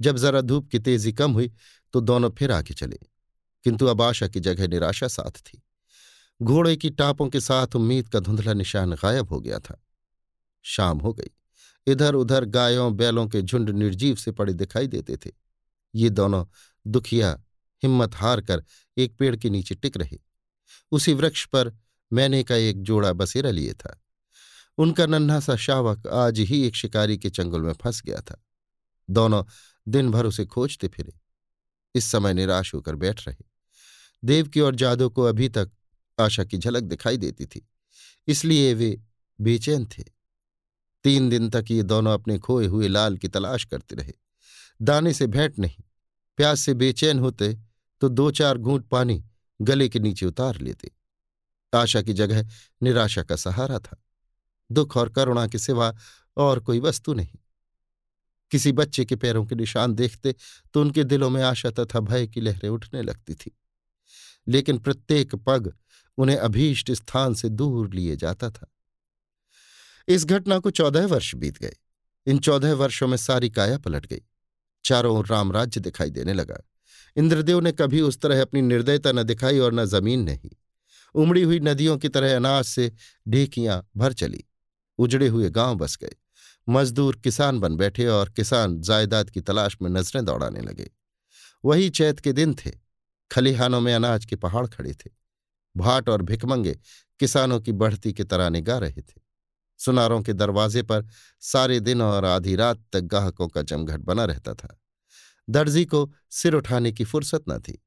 जब 0.00 0.16
जरा 0.16 0.40
धूप 0.40 0.68
की 0.68 0.78
तेज़ी 0.78 1.12
कम 1.12 1.32
हुई 1.32 1.52
तो 1.92 2.00
दोनों 2.00 2.30
फिर 2.30 2.52
आगे 2.52 2.74
चले। 2.74 2.98
किंतु 3.64 3.86
अब 3.86 4.02
आशा 4.02 4.28
की 4.28 4.40
जगह 4.40 4.68
निराशा 4.68 5.08
साथ 5.08 5.30
थी। 5.30 5.62
घोड़े 6.42 6.76
की 6.76 6.90
टापों 6.90 7.28
के 7.28 7.40
साथ 7.40 7.76
उम्मीद 7.76 8.08
का 8.08 8.20
धुंधला 8.20 8.52
निशान 8.52 8.92
गायब 8.92 9.28
हो 9.28 9.40
गया 9.40 9.58
था। 9.58 9.82
शाम 10.62 10.98
हो 10.98 11.12
गई। 11.12 11.30
इधर 11.86 12.14
उधर 12.14 12.44
गायों, 12.44 12.96
बैलों 12.96 13.28
के 13.28 13.42
झुंड 13.42 13.70
निर्जीव 13.70 14.16
से 14.16 14.32
पड़े 14.32 14.54
दिखाई 14.54 14.86
देते 14.86 15.16
थे। 15.16 15.30
ये 15.94 16.10
दोनों 16.10 16.46
दुखिया, 16.86 17.42
हिम्मत 17.82 18.14
हार 18.14 18.40
कर 18.40 18.64
एक 18.98 19.16
पेड़ 19.18 19.36
के 19.36 19.50
नीचे 19.50 19.74
टिक 19.74 19.96
रहे। 19.96 20.18
उसी 20.92 21.14
वृक्ष 21.14 21.46
पर 21.46 21.76
मैंने 22.12 22.42
का 22.42 22.54
एक 22.54 22.82
जोड़ा 22.82 23.12
बसेरा 23.12 23.50
लिए 23.50 23.72
था। 23.72 24.00
उनका 24.78 25.06
नन्हा 25.06 25.40
सा 25.40 25.56
शावक 25.56 26.06
आज 26.06 26.38
ही 26.38 26.66
एक 26.66 26.74
शिकारी 26.74 27.18
के 27.18 27.30
चंगुल 27.30 27.62
में 27.62 27.72
फंस 27.72 28.02
गया 28.02 28.20
था। 28.20 28.44
दोनों 29.10 29.44
दिन 29.88 30.10
भर 30.10 30.26
उसे 30.26 30.44
खोजते 30.46 30.88
फिरे, 30.88 31.12
इस 31.94 32.04
समय 32.04 32.34
निराश 32.34 32.74
होकर 32.74 32.94
बैठ 32.96 33.26
रहे। 33.28 33.44
देव 34.22 34.48
की 34.48 34.60
और 34.60 34.74
जादू 34.74 35.08
को 35.10 35.22
अभी 35.22 35.48
तक 35.48 35.70
आशा 36.18 36.44
की 36.44 36.58
झलक 36.58 36.82
दिखाई 36.84 37.16
देती 37.16 37.46
थी, 37.46 37.66
इसलिए 38.28 38.72
वे 38.74 38.96
बेचैन 39.38 39.86
थे। 39.88 40.04
तीन 41.04 41.28
दिन 41.28 41.48
तक 41.50 41.64
ये 41.70 41.82
दोनों 41.84 42.14
अपने 42.14 42.38
खोए 42.38 42.66
हुए 42.66 42.88
लाल 42.88 43.16
की 43.16 43.28
तलाश 43.28 43.64
करते 43.64 43.96
रहे। 43.96 44.12
दाने 44.80 45.12
से 45.14 45.26
भेंट 45.26 45.58
नहीं, 45.58 45.82
प्यास 46.38 46.60
से 46.60 46.74
बेचैन 46.74 47.18
होते 47.18 47.56
तो 48.02 48.08
दो 48.08 48.30
चार 48.30 48.58
घूंट 48.58 48.86
पानी 48.86 49.24
गले 49.60 49.88
के 49.88 49.98
नीचे 49.98 50.26
उतार 50.26 50.58
लेते। 50.58 50.90
आशा 51.72 52.02
की 52.02 52.12
जगह 52.12 52.46
निराशा 52.82 53.22
का 53.22 53.36
सहारा 53.36 53.78
था। 53.78 54.02
दुख 54.70 54.96
और 54.96 55.08
करुणा 55.08 55.46
के 55.46 55.58
सिवा 55.58 55.92
और 56.36 56.60
कोई 56.60 56.80
वस्तु 56.80 57.14
नहीं। 57.14 57.38
किसी 58.50 58.72
बच्चे 58.72 59.04
के 59.04 59.16
पैरों 59.16 59.46
के 59.46 59.54
निशान 59.54 59.94
देखते 59.94 60.34
तो 60.74 60.80
उनके 60.80 61.04
दिलों 61.04 61.30
में 61.30 61.42
आशा 61.42 61.70
तथा 61.70 62.00
भय 62.00 62.26
की 62.26 62.40
लहरें 62.40 62.68
उठने 62.68 63.02
लगती 63.02 63.34
थी। 63.34 63.58
लेकिन 64.48 64.78
प्रत्येक 64.78 65.34
पग 65.34 65.76
उन्हें 66.18 66.36
अभीष्ट 66.36 66.90
स्थान 66.90 67.34
से 67.34 67.48
दूर 67.48 67.94
लिए 67.94 68.16
जाता 68.16 68.50
था। 68.50 68.74
इस 70.08 70.24
घटना 70.24 70.58
को 70.58 70.70
चौदह 70.70 71.06
वर्ष 71.06 71.34
बीत 71.34 71.58
गए। 71.58 71.76
इन 72.26 72.38
चौदह 72.38 72.74
वर्षों 72.74 73.08
में 73.08 73.16
सारी 73.16 73.50
काया 73.50 73.78
पलट 73.78 74.06
गई। 74.06 74.20
चारों 74.84 75.16
ओर 75.18 75.26
रामराज्य 75.26 75.80
दिखाई 75.80 76.10
देने 76.10 76.32
लगा। 76.32 76.60
इंद्रदेव 77.16 77.60
ने 77.60 77.72
कभी 77.72 78.00
उस 78.00 78.20
तरह 78.20 78.42
अपनी 78.42 78.62
निर्दयता 78.62 79.12
न 79.12 79.22
दिखाई 79.22 79.58
और 79.58 79.72
न 79.72 79.84
ज़मीन 79.84 80.20
नहीं। 80.20 80.50
उमड़ी 81.14 81.42
हुई 81.42 81.60
नदियों 81.60 81.98
की 81.98 82.08
तरह 82.08 82.36
अनाज 82.36 82.64
से 82.64 82.92
ढेकियाँ 83.28 83.88
भर 83.96 84.12
चली। 84.12 84.44
उजड़े 84.98 85.28
हुए 85.28 85.50
गाँव 85.50 85.74
बस 85.74 85.98
गए। 86.00 86.14
मजदूर 86.68 87.16
किसान 87.16 87.60
बन 87.60 87.76
बैठे 87.76 88.06
और 88.06 88.30
किसान 88.30 88.80
जायदाद 88.80 89.30
की 89.30 89.40
तलाश 89.40 89.76
में 89.82 89.90
नज़रें 89.90 90.24
दौड़ाने 90.24 90.60
लगे। 90.60 90.90
वही 91.64 91.90
चैत 91.90 92.20
के 92.20 92.32
दिन 92.32 92.54
थे। 92.54 92.70
खलिहानों 93.30 93.80
में 93.80 93.94
अनाज 93.94 94.24
के 94.24 94.36
पहाड़ 94.36 94.66
खड़े 94.66 94.92
थे। 94.92 95.10
भाट 95.76 96.08
और 96.08 96.22
भिकमंगे 96.22 96.78
किसानों 97.20 97.60
की 97.60 97.72
बढ़ती 97.72 98.12
के 98.12 98.24
तराने 98.24 98.60
गा 98.60 98.78
रहे 98.78 99.02
थे। 99.02 99.20
सुनारों 99.78 100.22
के 100.22 100.32
दरवाजे 100.32 100.82
पर 100.82 101.06
सारे 101.40 101.80
दिन 101.80 102.02
और 102.02 102.24
आधी 102.24 102.56
रात 102.56 102.84
तक 102.92 103.00
गाहकों 103.00 103.48
का 103.48 103.62
जमघट 103.62 104.00
बना 104.00 104.24
रहता 104.24 104.54
था। 104.54 104.80
दर्जी 105.50 105.84
को 105.84 106.12
सिर 106.30 106.54
उठाने 106.54 106.92
की 106.92 107.04
फुर्सत 107.04 107.44
न 107.48 107.58
थी। 107.58 107.84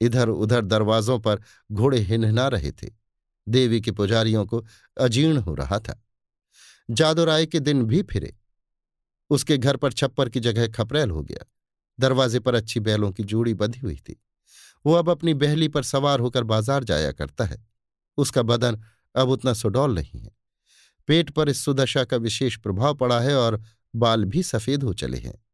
इधर 0.00 0.28
उधर 0.28 0.64
दरवाजों 0.64 1.18
पर 1.18 1.42
घोड़े 1.72 1.98
हिनहिना 1.98 2.48
रहे 2.48 2.72
थे। 2.72 2.90
देवी 3.48 3.80
के 3.80 3.92
पुजारियों 3.92 4.46
को 4.46 4.66
अजीर्ण 5.00 5.36
हो 5.36 5.54
रहा 5.54 5.78
था। 5.78 6.04
जादोराय 6.90 7.46
के 7.46 7.60
दिन 7.60 7.82
भी 7.82 8.02
फिरे। 8.02 8.36
उसके 9.30 9.58
घर 9.58 9.76
पर 9.76 9.92
छप्पर 9.92 10.28
की 10.28 10.40
जगह 10.40 10.68
खपरेल 10.68 11.10
हो 11.10 11.22
गया। 11.22 11.44
दरवाजे 12.00 12.40
पर 12.40 12.54
अच्छी 12.54 12.80
बैलों 12.80 13.12
की 13.12 13.22
जोड़ी 13.22 13.54
बंधी 13.54 13.80
हुई 13.80 13.96
थी। 13.96 14.22
वो 14.86 14.92
अब 14.92 15.10
अपनी 15.10 15.34
बहली 15.34 15.68
पर 15.68 15.82
सवार 15.82 16.20
होकर 16.20 16.44
बाज़ार 16.44 16.84
जाया 16.84 17.12
करता 17.12 17.44
है। 17.44 17.66
उसका 18.16 18.42
बदन 18.42 18.82
अब 19.16 19.28
उतना 19.28 19.52
सुडौल 19.52 19.94
नहीं 19.94 20.20
है। 20.20 20.36
पेट 21.06 21.30
पर 21.30 21.48
इस 21.48 21.64
सुदशा 21.64 22.04
का 22.04 22.16
विशेष 22.16 22.56
प्रभाव 22.56 22.94
पड़ा 22.94 23.20
है 23.20 23.36
और 23.36 23.62
बाल 23.96 24.24
भी 24.24 24.42
सफ़ेद 24.42 24.82
हो 24.82 24.92
चले 24.92 25.18
हैं। 25.18 25.44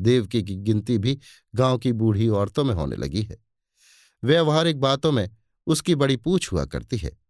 देवकी 0.00 0.42
की 0.42 0.56
गिनती 0.56 0.98
भी 0.98 1.18
गाँव 1.54 1.78
की 1.78 1.92
बूढ़ी 1.92 2.28
औरतों 2.28 2.64
में 2.64 2.74
होने 2.74 2.96
लगी 2.96 3.22
है। 3.22 3.44
व्यवहारिक 4.24 4.80
बातों 4.80 5.12
में 5.12 5.30
उसकी 5.66 5.94
बड़ी 5.94 6.16
पूछ 6.16 6.52
हुआ 6.52 6.64
करती 6.64 6.96
है। 6.96 7.23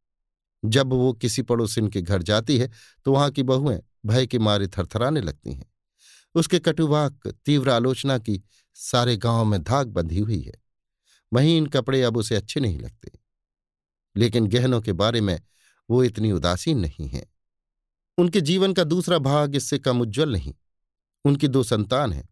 जब 0.65 0.93
वो 0.93 1.13
किसी 1.13 1.43
पड़ोसिन 1.43 1.89
के 1.89 2.03
घर 2.03 2.23
जाती 2.23 2.59
है 2.59 2.71
तो 3.05 3.13
वहाँ 3.13 3.31
की 3.31 3.43
बहुएँ 3.43 3.81
भय 4.07 4.27
के 4.27 4.39
मारे 4.39 4.69
थरथराने 4.69 5.21
लगती 5.21 5.53
हैं। 5.53 5.73
उसके 6.35 6.59
कटुवाक 6.59 7.29
तीव्र 7.47 7.71
आलोचना 7.71 8.19
की 8.19 8.43
सारे 8.75 9.17
गाँव 9.17 9.45
में 9.45 9.63
धाक 9.63 9.87
बंधी 9.87 10.19
हुई 10.19 10.41
है। 10.43 10.55
महीन 11.33 11.67
कपड़े 11.67 12.03
अब 12.03 12.17
उसे 12.17 12.37
अच्छे 12.37 12.61
नहीं 12.61 12.79
लगते। 12.79 13.13
लेकिन 14.17 14.47
गहनों 14.47 14.81
के 14.81 14.93
बारे 14.93 15.21
में 15.21 15.43
वो 15.91 16.05
इतनी 16.05 16.33
उदासीन 16.33 16.79
नहीं 16.79 17.09
है। 17.09 17.27
उनके 18.19 18.41
जीवन 18.41 18.73
का 18.73 18.85
दूसरा 18.85 19.19
भाग 19.19 19.57
इससे 19.57 19.79
कम 19.79 20.01
उज्ज्वल 20.01 20.33
नहीं। 20.33 20.55
उनकी 21.25 21.49
दो 21.49 21.63
संतान 21.63 22.13
हैं। 22.13 22.29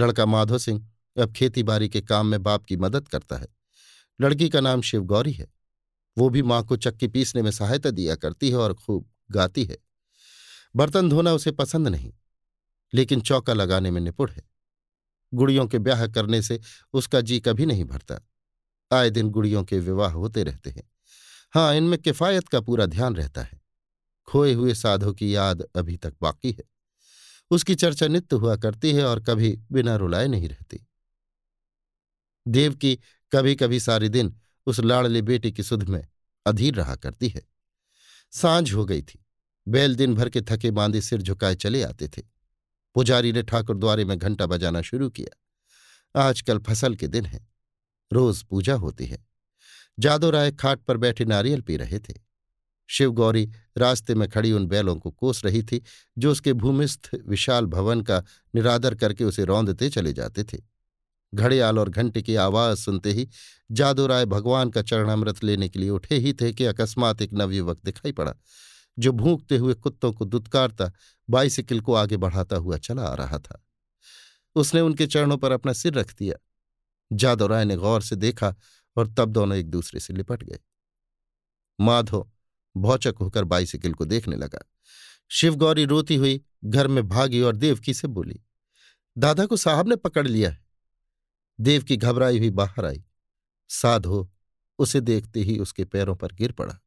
लड़का 0.00 0.26
माधो 0.26 0.58
सिंह 0.58 0.88
अब 1.20 1.32
खेतीबाड़ी 1.32 1.88
के 1.88 2.00
काम 2.00 2.26
में 2.26 2.42
बाप 2.42 2.64
की 2.64 2.76
मदद 2.76 3.08
करता 3.08 3.36
है। 3.36 3.46
लड़की 4.20 4.48
का 4.48 4.60
नाम 4.60 4.80
शिवगौरी 4.80 5.32
है। 5.32 5.59
वो 6.16 6.28
भी 6.28 6.42
माँ 6.42 6.62
को 6.64 6.76
चक्की 6.76 7.08
पीसने 7.08 7.42
में 7.42 7.50
सहायता 7.50 7.90
दिया 7.90 8.14
करती 8.14 8.50
है 8.50 8.56
और 8.56 8.74
खूब 8.74 9.08
गाती 9.30 9.64
है। 9.64 9.76
बर्तन 10.76 11.08
धोना 11.08 11.32
उसे 11.32 11.52
पसंद 11.52 11.88
नहीं, 11.88 12.12
लेकिन 12.92 13.20
चौका 13.20 13.52
लगाने 13.52 13.90
में 13.90 14.00
निपुण 14.00 14.30
है। 14.30 14.42
गुड़ियों 15.32 15.66
के 15.66 15.78
ब्याह 15.78 16.06
करने 16.06 16.42
से 16.42 16.60
उसका 16.92 17.20
जी 17.20 17.40
कभी 17.40 17.66
नहीं 17.66 17.84
भरता। 17.84 18.20
आए 18.90 19.10
दिन 19.10 19.30
गुड़ियों 19.30 19.64
के 19.64 19.78
विवाह 19.78 20.12
होते 20.12 20.42
रहते 20.42 20.70
हैं। 20.70 20.88
हाँ 21.54 21.74
इनमें 21.74 21.98
किफायत 21.98 22.48
का 22.48 22.60
पूरा 22.60 22.86
ध्यान 22.86 23.16
रहता 23.16 23.42
है। 23.42 23.60
खोए 24.28 24.52
हुए 24.52 24.74
साधु 24.74 25.12
की 25.12 25.34
याद 25.34 25.62
अभी 25.76 25.96
तक 25.96 26.14
बाकी 26.22 26.50
है। 26.50 26.64
उसकी 27.50 27.74
चर्चा 27.74 28.06
नित्य 28.06 28.36
हुआ 28.36 28.56
करती 28.56 28.92
है 28.92 29.04
और 29.04 29.22
कभी 29.22 29.58
बिना 29.72 29.96
रुलाए 29.96 30.26
नहीं 30.26 30.48
रहती। 30.48 30.86
देव 32.46 32.74
की 32.74 32.94
कभी 33.32 33.54
कभी 33.54 33.80
सारे 33.80 34.08
दिन 34.08 34.34
उस 34.70 34.80
लाड़ले 34.80 35.22
बेटे 35.22 35.50
की 35.50 35.62
सुध 35.62 35.82
में 35.82 36.06
अधीर 36.46 36.74
रहा 36.74 36.96
करती 36.96 37.28
है। 37.28 37.42
साँझ 38.30 38.72
हो 38.72 38.84
गई 38.84 39.02
थी। 39.02 39.26
बैल 39.68 39.94
दिन 39.94 40.14
भर 40.14 40.28
के 40.28 40.40
थके 40.40 40.70
बांधे 40.70 41.00
सिर 41.00 41.22
झुकाए 41.22 41.54
चले 41.54 41.82
आते 41.82 42.08
थे। 42.08 42.22
पुजारी 42.94 43.32
ने 43.32 43.42
ठाकुर 43.42 43.76
द्वारे 43.76 44.04
में 44.04 44.18
घंटा 44.18 44.46
बजाना 44.46 44.82
शुरू 44.82 45.10
किया। 45.10 45.36
आजकल 46.20 46.58
फ़सल 46.58 46.94
के 46.94 47.08
दिन 47.08 47.26
है। 47.26 47.48
रोज 48.12 48.42
पूजा 48.42 48.74
होती 48.74 49.06
है। 49.06 49.26
जादो 49.98 50.30
राय 50.30 50.52
खाट 50.52 50.80
पर 50.80 50.96
बैठे 50.96 51.24
नारियल 51.24 51.60
पी 51.60 51.76
रहे 51.76 51.98
थे। 51.98 52.14
शिव 52.86 53.12
गौरी 53.12 53.52
रास्ते 53.78 54.14
में 54.14 54.28
खड़ी 54.28 54.52
उन 54.52 54.66
बैलों 54.66 54.96
को 54.96 55.10
कोस 55.10 55.44
रही 55.44 55.62
थी, 55.62 55.82
जो 56.18 56.32
उसके 56.32 56.52
भूमिस्थ 56.52 57.10
विशाल 57.26 57.66
भवन 57.66 58.00
का 58.00 58.24
निरादर 58.54 58.94
करके 58.94 59.24
उसे 59.24 59.44
रौंदते 59.44 59.90
चले 59.90 60.12
जाते 60.12 60.44
थे। 60.44 60.58
घड़ियाल 61.34 61.78
और 61.78 61.88
घंटे 61.88 62.22
की 62.22 62.34
आवाज़ 62.34 62.78
सुनते 62.78 63.12
ही 63.12 63.28
जादू 63.70 64.06
राय 64.06 64.26
भगवान 64.26 64.70
का 64.70 64.82
चरणामृत 64.82 65.44
लेने 65.44 65.68
के 65.68 65.78
लिए 65.78 65.90
उठे 65.90 66.16
ही 66.16 66.32
थे 66.32 66.52
कि 66.52 66.64
अकस्मात 66.64 67.22
एक 67.22 67.32
नवयुवक 67.32 67.80
दिखाई 67.84 68.12
पड़ा, 68.12 68.34
जो 68.98 69.12
भूखते 69.12 69.56
हुए 69.56 69.74
कुत्तों 69.74 70.12
को 70.12 70.24
दुत्कारता, 70.24 70.92
बाइसिकल 71.30 71.80
को 71.80 71.94
आगे 71.94 72.16
बढ़ाता 72.16 72.56
हुआ 72.56 72.76
चला 72.78 73.02
आ 73.02 73.14
रहा 73.14 73.38
था। 73.38 73.66
उसने 74.56 74.80
उनके 74.80 75.06
चरणों 75.06 75.36
पर 75.38 75.52
अपना 75.52 75.72
सिर 75.72 75.94
रख 75.94 76.14
दिया। 76.18 76.36
जादव 77.12 77.46
राय 77.46 77.64
ने 77.64 77.76
गौर 77.76 78.02
से 78.02 78.16
देखा 78.16 78.54
और 78.96 79.14
तब 79.14 79.28
दोनों 79.28 79.56
एक 79.58 79.70
दूसरे 79.70 80.00
से 80.00 80.14
लिपट 80.14 80.42
गए। 80.42 80.58
माधो 81.80 82.30
भौचक 82.76 83.14
होकर 83.20 83.44
बाइसिकल 83.44 83.92
को 83.92 84.04
देखने 84.04 84.36
लगा। 84.36 84.58
शिवगौरी 85.30 85.84
रोती 85.84 86.16
हुई 86.16 86.40
घर 86.64 86.88
में 86.88 87.08
भागी 87.08 87.40
और 87.40 87.56
देवकी 87.56 87.94
से 87.94 88.08
बोली, 88.08 88.40
दादा 89.18 89.46
को 89.46 89.56
साहब 89.56 89.88
ने 89.88 89.96
पकड़ 89.96 90.26
लिया 90.28 90.56
देवकी 91.60 91.96
घबराई 91.96 92.38
हुई 92.38 92.50
बाहर 92.50 92.84
आई। 92.84 93.04
साधो 93.68 94.32
उसे 94.78 95.00
देखते 95.00 95.40
ही 95.40 95.58
उसके 95.58 95.84
पैरों 95.84 96.16
पर 96.16 96.32
गिर 96.32 96.52
पड़ा। 96.52 96.78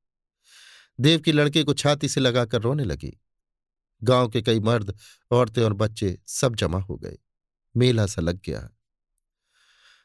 देव 1.00 1.20
की 1.20 1.32
लड़के 1.32 1.64
को 1.64 1.74
छाती 1.74 2.10
से 2.10 2.22
लगाकर 2.22 2.62
रोने 2.62 2.84
लगी। 2.84 3.22
गाँव 4.04 4.30
के 4.30 4.42
कई 4.42 4.60
मर्द, 4.60 4.98
औरतें 5.32 5.64
और 5.64 5.74
बच्चे 5.74 6.22
सब 6.28 6.56
जमा 6.56 6.80
हो 6.80 6.96
गए। 6.96 7.18
मेला 7.78 8.06
सा 8.06 8.22
लग 8.22 8.42
गया। 8.46 8.70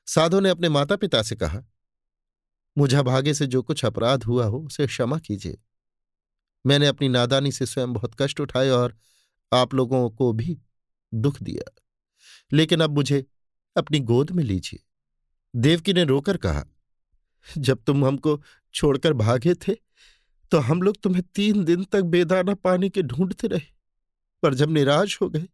साधो 0.06 0.40
ने 0.40 0.48
अपने 0.48 0.68
माता 0.68 0.96
पिता 0.96 1.22
से 1.22 1.36
कहा, 1.36 1.62
मुझा 2.78 3.02
भागे 3.02 3.34
से 3.34 3.46
जो 3.46 3.62
कुछ 3.62 3.84
अपराध 3.84 4.24
हुआ 4.24 4.46
हो, 4.46 4.58
उसे 4.58 4.86
क्षमा 4.86 5.18
कीजिए। 5.18 5.58
मैंने 6.66 6.86
अपनी 6.86 7.08
नादानी 7.08 7.52
से 7.52 7.66
स्वयं 7.66 7.92
बहुत 7.92 8.16
कष्ट 8.18 8.40
उठाए 8.40 8.68
और 8.68 8.98
आप 9.52 9.74
लोगों 9.74 10.10
को 10.10 10.32
भी 10.32 10.58
दुख 11.14 11.42
दिया। 11.42 11.82
लेकिन 12.52 12.80
अब 12.80 12.90
मुझे 12.90 13.26
अपनी 13.78 13.98
गोद 14.00 14.30
में 14.30 14.42
लीजिए। 14.44 14.80
देवकी 15.54 15.92
ने 15.92 16.04
रोकर 16.04 16.36
कहा, 16.36 16.64
जब 17.46 17.82
तुम 17.82 18.04
हमको 18.04 18.40
छोड़कर 18.74 19.12
भागे 19.14 19.54
थे 19.56 19.74
तो 20.52 20.58
हम 20.58 20.82
लोग 20.82 20.96
तुम्हें 21.02 21.22
तीन 21.34 21.64
दिन 21.64 21.84
तक 21.84 22.02
बेदाना 22.02 22.54
पानी 22.54 22.88
के 22.90 23.02
ढूंढते 23.02 23.48
रहे, 23.48 23.66
पर 24.42 24.54
जब 24.54 24.70
निराश 24.70 25.20
हो 25.20 25.28
गए, 25.30 25.46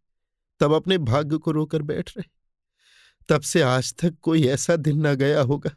तब 0.61 0.73
अपने 0.73 0.99
भाग्य 1.01 1.37
को 1.37 1.51
रोकर 1.51 1.83
बैठ 1.83 2.17
रहे। 2.17 2.29
तब 3.29 3.41
से 3.43 3.63
आज 3.63 3.95
तक 3.95 4.19
कोई 4.23 4.47
ऐसा 4.47 4.77
दिन 4.77 5.07
न 5.07 5.15
गया 5.15 5.41
होगा 5.43 5.71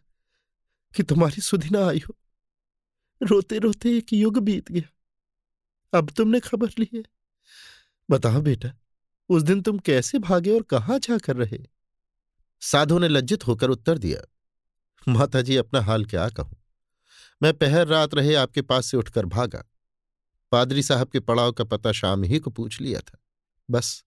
कि 0.93 1.03
तुम्हारी 1.03 1.41
सुधि 1.41 1.69
ना 1.69 1.85
आई 1.87 2.01
हो। 2.07 2.15
रोते 3.21 3.57
रोते 3.57 3.97
एक 3.97 4.13
युग 4.13 4.37
बीत 4.39 4.71
गया। 4.71 5.97
अब 5.97 6.09
तुमने 6.11 6.39
खबर 6.39 6.69
ली 6.79 6.89
है। 6.93 7.03
बताओ 8.09 8.41
बेटा, 8.41 8.71
उस 9.29 9.43
दिन 9.43 9.61
तुम 9.61 9.77
कैसे 9.79 10.19
भागे 10.19 10.51
और 10.51 10.61
कहाँ 10.63 10.99
जाकर 10.99 11.35
रहे? 11.35 11.59
साधु 12.61 12.97
ने 12.99 13.07
लज्जित 13.07 13.47
होकर 13.47 13.69
उत्तर 13.69 13.97
दिया 13.97 14.21
माता 15.07 15.41
जी 15.41 15.55
अपना 15.57 15.81
हाल 15.81 16.05
क्या 16.05 16.27
कहूँ? 16.29 16.55
मैं 17.41 17.53
पहर 17.53 17.87
रात 17.87 18.13
रहे 18.13 18.33
आपके 18.35 18.61
पास 18.63 18.85
से 18.85 18.97
उठकर 18.97 19.25
भागा। 19.27 19.63
पादरी 20.51 20.83
साहब 20.83 21.09
के 21.09 21.19
पड़ाव 21.21 21.51
का 21.51 21.63
पता 21.65 21.91
शाम 21.91 22.23
ही 22.23 22.39
को 22.39 22.51
पूछ 22.51 22.79
लिया 22.81 22.99
था। 22.99 23.17
बस, 23.69 24.03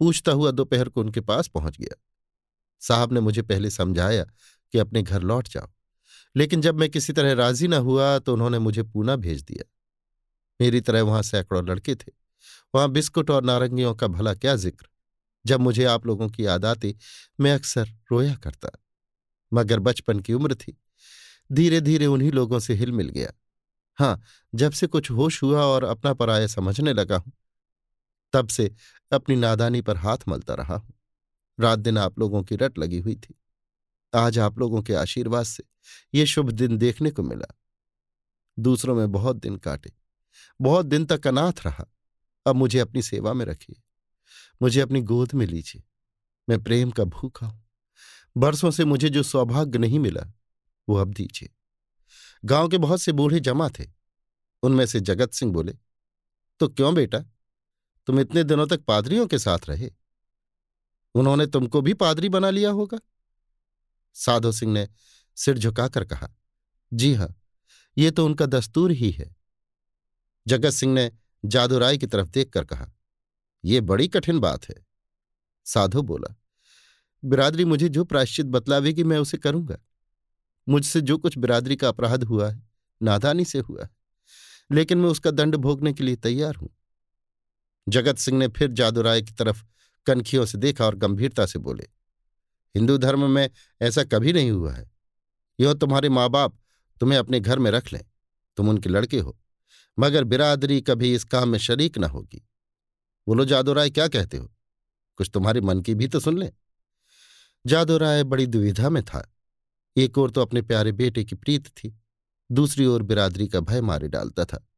पूछता 0.00 0.32
हुआ 0.32 0.50
दोपहर 0.50 0.88
को 0.88 1.00
उनके 1.00 1.20
पास 1.22 1.48
पहुँच 1.48 1.78
गया। 1.78 1.96
साहब 2.82 3.12
ने 3.12 3.20
मुझे 3.20 3.42
पहले 3.42 3.70
समझाया 3.70 4.24
कि 4.74 4.78
अपने 4.78 5.02
घर 5.02 5.22
लौट 5.22 5.48
जाओ, 5.48 5.68
लेकिन 6.34 6.60
जब 6.60 6.78
मैं 6.78 6.88
किसी 6.90 7.12
तरह 7.12 7.32
राज़ी 7.34 7.68
न 7.68 7.74
हुआ 7.82 8.18
तो 8.18 8.32
उन्होंने 8.32 8.58
मुझे 8.60 8.82
पूना 8.84 9.16
भेज 9.18 9.42
दिया। 9.42 9.64
मेरी 10.60 10.80
तरह 10.80 11.02
वहाँ 11.02 11.22
सैकड़ों 11.24 11.66
लड़के 11.66 11.94
थे। 11.94 12.12
वहाँ 12.74 12.90
बिस्कुट 12.90 13.30
और 13.30 13.44
नारंगियों 13.44 13.94
का 13.94 14.06
भला 14.08 14.34
क्या 14.34 14.54
ज़िक्र। 14.56 14.88
जब 15.46 15.60
मुझे 15.60 15.84
आप 15.84 16.06
लोगों 16.06 16.28
की 16.28 16.46
याद 16.46 16.64
आती, 16.64 16.94
मैं 17.40 17.52
अक्सर 17.52 17.88
रोया 18.12 18.34
करता, 18.34 18.70
मगर 19.52 19.78
बचपन 19.78 20.20
की 20.20 20.32
उम्र 20.32 20.54
थी। 20.54 20.76
धीरे 21.50 21.80
धीरे 21.80 22.06
उन्हीं 22.06 22.32
लोगों 22.32 22.58
से 22.58 22.74
हिल 22.74 22.92
मिल 22.92 23.08
गया। 23.08 23.32
हाँ 23.98 24.20
जब 24.54 24.72
से 24.72 24.86
कुछ 24.86 25.10
होश 25.10 25.42
हुआ 25.42 25.62
और 25.62 25.84
अपना 25.84 26.12
पराया 26.14 26.46
समझने 26.46 26.92
लगा 26.92 27.16
हूँ, 27.16 27.32
तब 28.32 28.48
से 28.48 28.70
अपनी 29.12 29.36
नादानी 29.36 29.80
पर 29.80 29.96
हाथ 29.96 30.28
मलता 30.28 30.54
रहा 30.54 30.76
हूँ। 30.76 30.94
रात 31.58 31.78
दिन 31.78 31.98
आप 31.98 32.18
लोगों 32.18 32.42
की 32.42 32.56
रट 32.56 32.78
लगी 32.78 32.98
हुई 32.98 33.14
थी। 33.14 33.34
आज 34.12 34.38
आप 34.38 34.58
लोगों 34.58 34.82
के 34.82 34.94
आशीर्वाद 34.94 35.44
से 35.44 35.64
ये 36.14 36.26
शुभ 36.26 36.50
दिन 36.50 36.78
देखने 36.78 37.10
को 37.10 37.22
मिला। 37.22 37.54
दूसरों 38.58 38.94
में 38.94 39.12
बहुत 39.12 39.36
दिन 39.36 39.56
काटे, 39.56 39.92
बहुत 40.60 40.86
दिन 40.86 41.04
तक 41.04 41.26
अनाथ 41.26 41.64
रहा, 41.66 41.86
अब 42.46 42.56
मुझे 42.56 42.78
अपनी 42.78 43.02
सेवा 43.02 43.32
में 43.32 43.44
रखिए। 43.46 43.80
मुझे 44.62 44.80
अपनी 44.80 45.00
गोद 45.00 45.32
में 45.34 45.46
लीजिए। 45.46 45.82
मैं 46.48 46.62
प्रेम 46.64 46.90
का 46.90 47.04
भूखा 47.04 47.46
हूँ। 47.46 47.68
बरसों 48.36 48.70
से 48.70 48.84
मुझे 48.84 49.08
जो 49.08 49.22
सौभाग्य 49.22 49.78
नहीं 49.78 49.98
मिला, 49.98 50.32
वो 50.88 50.96
अब 50.96 51.12
दीजिए। 51.14 51.50
गाँव 52.44 52.68
के 52.68 52.78
बहुत 52.78 53.00
से 53.00 53.12
बूढ़े 53.12 53.40
जमा 53.40 53.68
थे। 53.68 53.86
उनमें 54.62 54.86
से 54.86 55.00
जगत 55.00 55.32
सिंह 55.32 55.52
बोले 55.52 55.74
तो 56.60 56.68
क्यों 56.68 56.94
बेटा? 56.94 57.18
तुम 58.06 58.20
इतने 58.20 58.44
दिनों 58.44 58.66
तक 58.66 58.84
पादरियों 58.84 59.26
के 59.26 59.38
साथ 59.38 59.58
रहे। 59.68 59.90
उन्होंने 61.14 61.46
तुमको 61.46 61.80
भी 61.80 61.94
पादरी 61.94 62.28
बना 62.28 62.50
लिया 62.50 62.70
होगा। 62.70 62.98
साधु 64.14 64.52
सिंह 64.52 64.72
ने 64.72 64.88
सिर 65.36 65.58
झुकाकर 65.58 66.04
कहा, 66.04 66.28
जी 66.92 67.14
हाँ, 67.14 67.34
ये 67.98 68.10
तो 68.10 68.26
उनका 68.26 68.46
दस्तूर 68.46 68.90
ही 68.90 69.10
है। 69.10 69.34
जगत 70.46 70.70
सिंह 70.70 70.94
ने 70.94 71.10
जादूराय 71.44 71.98
की 71.98 72.06
तरफ़ 72.06 72.28
देखकर 72.28 72.64
कहा 72.64 72.93
ये 73.64 73.80
बड़ी 73.80 74.08
कठिन 74.08 74.38
बात 74.38 74.68
है। 74.68 74.74
साधु 75.66 76.02
बोला, 76.02 76.34
बिरादरी 77.22 77.64
मुझे 77.64 77.88
जो 77.88 78.04
प्रायश्चित 78.04 78.46
बतलावेगी 78.46 79.04
मैं 79.04 79.18
उसे 79.18 79.38
करूँगा। 79.38 79.78
मुझसे 80.66 81.00
जो 81.00 81.18
कुछ 81.18 81.38
बिरादरी 81.38 81.76
का 81.76 81.88
अपराध 81.88 82.24
हुआ 82.24 82.50
है, 82.50 82.62
नादानी 83.00 83.44
से 83.44 83.58
हुआ 83.58 83.82
है, 83.82 83.90
लेकिन 84.70 84.98
मैं 84.98 85.08
उसका 85.08 85.30
दंड 85.30 85.56
भोगने 85.56 85.92
के 85.92 86.04
लिए 86.04 86.16
तैयार 86.16 86.54
हूँ। 86.54 86.70
जगत 87.86 88.18
सिंह 88.18 88.38
ने 88.38 88.48
फिर 88.48 88.70
जादूराय 88.72 89.22
की 89.22 89.32
तरफ़ 89.32 89.62
कनखियों 90.06 90.44
से 90.46 90.58
देखा 90.58 90.84
और 90.86 90.94
गंभीरता 90.96 91.46
से 91.46 91.58
बोले, 91.58 91.88
हिंदू 92.74 92.96
धर्म 92.98 93.30
में 93.30 93.48
ऐसा 93.80 94.04
कभी 94.04 94.32
नहीं 94.32 94.50
हुआ 94.50 94.72
है। 94.72 94.90
यह 95.58 95.74
तुम्हारे 95.74 96.08
माँ 96.08 96.28
बाप 96.30 96.58
तुम्हें 97.00 97.18
अपने 97.18 97.40
घर 97.40 97.58
में 97.58 97.70
रख 97.70 97.92
लें, 97.92 98.02
तुम 98.58 98.68
उनके 98.68 98.88
लड़के 98.88 99.18
हो, 99.18 99.38
मगर 99.98 100.24
बिरादरी 100.24 100.80
कभी 100.80 101.14
इस 101.14 101.24
काम 101.24 101.48
में 101.48 101.58
शरीक 101.58 101.98
न 101.98 102.04
होगी। 102.04 102.46
बोलो, 103.26 103.44
जादूराय, 103.44 103.90
क्या 103.90 104.08
कहते 104.08 104.36
हो? 104.36 104.50
कुछ 105.16 105.30
तुम्हारे 105.34 105.60
मन 105.60 105.80
की 105.80 105.94
भी 105.94 106.08
तो 106.08 106.20
सुन 106.20 106.38
ले। 106.38 106.52
जादूराय 107.66 108.24
बड़ी 108.24 108.46
दुविधा 108.46 108.88
में 108.88 109.02
था। 109.02 109.34
एक 109.96 110.18
ओर 110.18 110.30
तो 110.30 110.40
अपने 110.40 110.62
प्यारे 110.62 110.92
बेटे 110.92 111.24
की 111.24 111.36
प्रीत 111.36 111.66
थी, 111.68 112.00
दूसरी 112.52 112.86
ओर 112.86 113.02
बिरादरी 113.02 113.48
का 113.48 113.60
भय 113.60 113.80
मारे 113.80 114.08
डालता 114.08 114.44
था। 114.44 114.68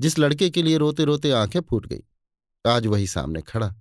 जिस 0.00 0.18
लड़के 0.18 0.50
के 0.50 0.62
लिए 0.62 0.76
रोते 0.76 1.04
रोते 1.04 1.30
आँखें 1.30 1.60
फूट 1.60 1.86
गई, 1.86 2.02
आज 2.66 2.86
वही 2.86 3.06
सामने 3.06 3.42
खड़ा। 3.42 3.74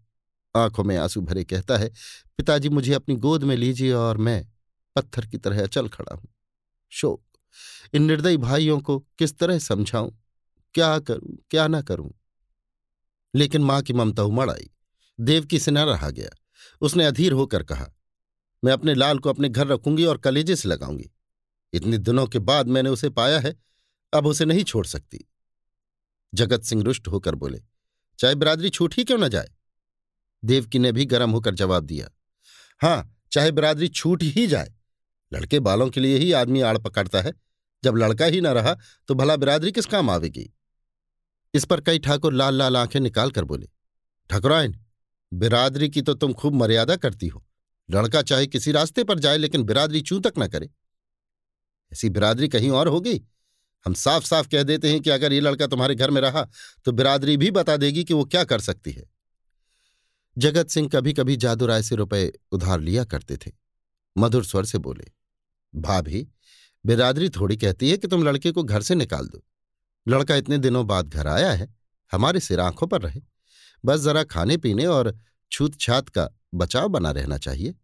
आँखों 0.56 0.84
में 0.84 0.98
आँसू 0.98 1.22
भरे 1.22 1.44
कहता 1.44 1.78
है, 1.78 1.92
पिताजी, 2.38 2.70
मुझे 2.70 2.94
अपनी 2.94 3.16
गोद 3.16 3.44
में 3.44 3.56
लीजिए 3.56 3.94
और 3.94 4.18
मैं 4.18 4.48
पत्थर 4.96 5.26
की 5.26 5.38
तरह 5.38 5.64
अचल 5.64 5.88
खड़ा 5.88 6.16
हूँ। 6.16 6.28
शोक, 6.90 7.24
इन 7.94 8.04
निर्दयी 8.04 8.38
भाइयों 8.38 8.80
को 8.80 9.00
किस 9.00 9.38
तरह 9.38 9.60
समझाऊं? 9.60 10.12
क्या 10.74 11.00
करूँ? 11.00 11.38
क्या 11.50 11.68
ना 11.68 11.82
करूँ? 11.82 12.12
लेकिन 13.34 13.62
माँ 13.62 13.82
की 13.82 13.94
ममता 13.94 14.24
उमड़ 14.24 14.50
आई। 14.52 14.70
देवकी 15.20 15.60
से 15.60 15.72
न 15.72 15.78
रहा 15.78 16.10
गया। 16.10 16.30
उसने 16.82 17.06
अधीर 17.06 17.32
होकर 17.32 17.64
कहा, 17.64 17.88
मैं 18.64 18.74
अपने 18.74 18.94
लाल 18.94 19.20
को 19.20 19.30
अपने 19.30 19.50
घर 19.50 19.68
रखूँगी 19.68 20.06
और 20.06 20.18
कलेजे 20.18 20.56
से 20.56 20.70
लगाऊँगी। 20.70 21.10
इतने 21.74 21.98
दिनों 21.98 22.26
के 22.28 22.40
बाद 22.40 22.68
मैंने 22.68 22.90
उसे 22.90 23.10
पाया 23.10 23.40
है, 23.40 23.56
अब 24.14 24.26
उसे 24.28 24.46
नहीं 24.46 24.64
छोड़ 24.64 24.86
सकती। 24.86 25.26
जगत 26.34 26.64
सिंह 26.64 26.84
रुष्ट 26.84 27.08
होकर 27.08 27.36
बोले, 27.36 27.62
चाहे 28.20 28.36
बिरादरी 28.36 28.70
छूट 28.70 28.94
ही 28.98 29.04
क्यों 29.04 29.18
न 29.18 29.30
जाए? 29.30 29.50
देवकी 30.44 30.80
ने 30.80 30.92
भी 30.92 31.06
गर्म 31.06 31.32
होकर 31.32 31.56
जवाब 31.56 31.84
दिया, 31.84 32.10
हाँ, 32.82 33.18
चाहे 33.32 33.52
बिरादरी 33.52 33.88
छूट 33.88 34.24
ही 34.24 34.48
जाए। 34.48 34.74
लड़के 35.32 35.60
बालों 35.60 35.90
के 35.90 36.00
लिए 36.00 36.18
ही 36.18 36.32
आदमी 36.32 36.62
आड़ 36.62 36.78
पकड़ता 36.78 37.22
है। 37.22 37.34
जब 37.84 37.96
लड़का 37.96 38.26
ही 38.26 38.42
न 38.42 38.48
रहा 38.48 38.76
तो 39.10 39.16
भला 39.16 39.36
बिरादरी 39.36 39.72
किस 39.72 39.86
काम 39.86 40.10
आवेगी? 40.10 40.50
इस 41.54 41.66
पर 41.66 41.82
कई 41.82 42.00
ठाकुर 42.00 42.34
लाल 42.34 42.56
लाल 42.56 42.78
आँखें 42.78 43.00
निकाल 43.00 43.32
कर 43.32 43.44
बोले 43.44 43.68
ठकुराइन 44.30 44.80
बिरादरी 45.32 45.90
की 45.90 46.02
तो 46.02 46.14
तुम 46.14 46.34
खूब 46.34 46.54
मर्यादा 46.54 46.96
करती 46.96 47.28
हो। 47.28 47.44
लड़का 47.90 48.22
चाहे 48.22 48.48
किसी 48.48 48.72
रास्ते 48.72 49.04
पर 49.04 49.20
जाए, 49.20 49.38
लेकिन 49.38 49.64
बिरादरी 49.64 50.02
चू 50.02 50.20
तक 50.20 50.34
न 50.40 50.48
करे। 50.48 50.70
ऐसी 51.92 52.10
बिरादरी 52.10 52.48
कहीं 52.48 52.70
और 52.70 52.88
होगी 52.88 53.22
हम 53.86 53.94
साफ़ 53.94 54.26
साफ़ 54.26 54.48
कह 54.48 54.64
देते 54.64 54.92
हैं 54.92 55.00
कि 55.02 55.10
अगर 55.10 55.34
ये 55.34 55.40
लड़का 55.40 55.68
तुम्हारे 55.68 55.96
घर 55.96 56.12
में 56.12 56.22
रहा 56.22 56.48
तो 56.86 56.92
बिरादरी 56.92 57.38
भी 57.38 57.52
बता 57.52 57.78
देगी 57.78 58.04
कि 58.04 58.14
वो 58.14 58.26
क्या 58.26 58.44
कर 58.44 58.60
सकती 58.60 58.92
है। 58.92 59.04
जगत 60.38 60.70
सिंह 60.70 60.90
कभी 60.90 61.14
कभी 61.14 61.36
जादू 61.36 61.66
राय 61.66 61.84
से 61.84 61.96
रुपए 61.96 62.32
उधार 62.52 62.80
लिया 62.80 63.04
करते 63.04 63.38
थे। 63.38 63.52
मधुर 64.16 64.46
स्वर 64.46 64.66
से 64.66 64.78
बोले, 64.78 65.06
भाभी, 65.74 66.28
बिरादरी 66.86 67.30
थोड़ी 67.30 67.58
कहती 67.58 67.90
है 67.90 67.98
कि 67.98 68.08
तुम 68.08 68.24
लड़के 68.24 68.52
को 68.52 68.64
घर 68.64 68.82
से 68.82 68.96
निकाल 68.96 69.28
दो। 69.28 69.44
लड़का 70.08 70.36
इतने 70.36 70.58
दिनों 70.58 70.88
बाद 70.88 71.08
घर 71.08 71.28
आया 71.28 71.52
है, 71.52 71.76
हमारे 72.12 72.40
सिर 72.40 72.60
आँखों 72.60 72.88
पर 72.88 73.02
रहे। 73.02 73.22
बस 73.86 74.00
जरा 74.00 74.24
खाने 74.24 74.58
पीने 74.58 74.86
और 74.86 75.20
छूत 75.52 75.80
छात 75.80 76.10
का 76.10 76.30
बचाव 76.54 76.88
बना 76.88 77.12
रहना 77.12 77.38
चाहिए। 77.38 77.76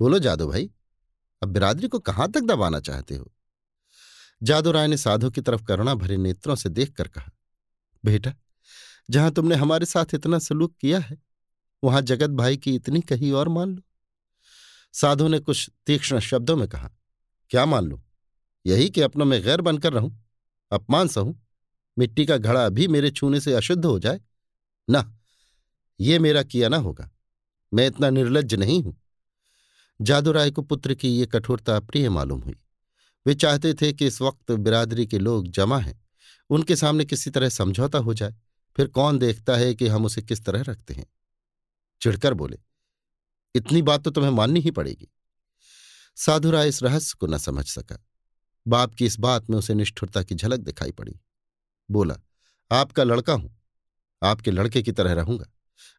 बोलो, 0.00 0.18
जादू 0.18 0.46
भाई, 0.46 0.70
अब 1.42 1.48
बिरादरी 1.48 1.88
को 1.88 1.98
कहाँ 1.98 2.30
तक 2.30 2.40
दबाना 2.40 2.80
चाहते 2.80 3.16
हो? 3.16 3.32
जादू 4.42 4.70
राय 4.70 4.86
ने 4.86 4.96
साधु 4.96 5.30
की 5.30 5.40
तरफ़ 5.40 5.64
करुणा 5.64 5.94
भरे 5.94 6.16
नेत्रों 6.16 6.54
से 6.54 6.68
देखकर 6.68 7.08
कहा, 7.08 7.30
बेटा, 8.04 8.32
जहाँ 9.10 9.30
तुमने 9.30 9.54
हमारे 9.54 9.86
साथ 9.86 10.14
इतना 10.14 10.38
सलूक 10.38 10.76
किया 10.80 10.98
है, 10.98 11.18
वहाँ 11.84 12.02
जगत 12.02 12.30
भाई 12.30 12.56
की 12.56 12.74
इतनी 12.74 13.00
कही 13.00 13.30
और 13.30 13.48
मान 13.48 13.68
लो। 13.68 13.82
साधु 14.92 15.28
ने 15.28 15.38
कुछ 15.38 15.70
तीक्ष्ण 15.86 16.20
शब्दों 16.20 16.56
में 16.56 16.68
कहा, 16.68 16.90
क्या 17.50 17.66
मान 17.66 17.84
लो? 17.84 18.02
यही 18.66 18.90
कि 18.90 19.00
अपनों 19.00 19.24
में 19.24 19.42
गैर 19.42 19.60
बनकर 19.60 19.92
रहूँ? 19.92 20.29
अपमान 20.70 21.08
सहूं 21.08 21.34
मिट्टी 21.98 22.26
का 22.26 22.36
घड़ा 22.36 22.68
भी 22.68 22.88
मेरे 22.88 23.10
छूने 23.10 23.40
से 23.40 23.54
अशुद्ध 23.54 23.84
हो 23.84 23.98
जाए। 23.98 24.20
ना, 24.90 25.18
ये 26.00 26.18
मेरा 26.18 26.42
किया 26.42 26.68
ना 26.68 26.76
होगा। 26.76 27.10
मैं 27.74 27.86
इतना 27.86 28.10
निर्लज 28.10 28.54
नहीं 28.54 28.82
हूँ। 28.82 28.96
जादूराय 30.00 30.50
को 30.50 30.62
पुत्र 30.62 30.94
की 30.94 31.08
ये 31.08 31.26
कठोरता 31.26 31.80
प्रिय 31.80 32.08
मालूम 32.08 32.40
हुई। 32.40 32.56
वे 33.26 33.34
चाहते 33.34 33.74
थे 33.74 33.92
कि 33.92 34.06
इस 34.06 34.20
वक्त 34.20 34.52
बिरादरी 34.52 35.06
के 35.06 35.18
लोग 35.18 35.48
जमा 35.48 35.78
हैं। 35.78 36.08
उनके 36.50 36.76
सामने 36.76 37.04
किसी 37.04 37.30
तरह 37.30 37.48
समझौता 37.48 37.98
हो 37.98 38.14
जाए। 38.14 38.34
फिर 38.76 38.86
कौन 38.86 39.18
देखता 39.18 39.56
है 39.56 39.74
कि 39.74 39.86
हम 39.86 40.04
उसे 40.04 40.22
किस 40.22 40.44
तरह 40.44 40.62
रखते 40.62 40.94
हैं? 40.94 41.06
चिढ़कर 42.00 42.34
बोले, 42.34 42.58
इतनी 43.54 43.82
बात 43.82 44.04
तो 44.04 44.10
तुम्हें 44.10 44.30
माननी 44.30 44.60
ही 44.60 44.70
पड़ेगी। 44.70 45.08
साधुराय 46.16 46.68
इस 46.68 46.82
रहस्य 46.82 47.16
को 47.20 47.26
न 47.26 47.38
समझ 47.38 47.66
सका। 47.66 48.06
बाप 48.66 48.94
की 48.94 49.06
इस 49.06 49.18
बात 49.18 49.50
में 49.50 49.58
उसे 49.58 49.74
निष्ठुरता 49.74 50.22
की 50.22 50.34
झलक 50.34 50.60
दिखाई 50.60 50.90
पड़ी। 50.90 51.20
बोला, 51.90 52.16
आपका 52.72 53.04
लड़का 53.04 53.32
हूँ। 53.32 53.56
आपके 54.22 54.50
लड़के 54.50 54.82
की 54.82 54.92
तरह 54.92 55.12
रहूँगा। 55.12 55.46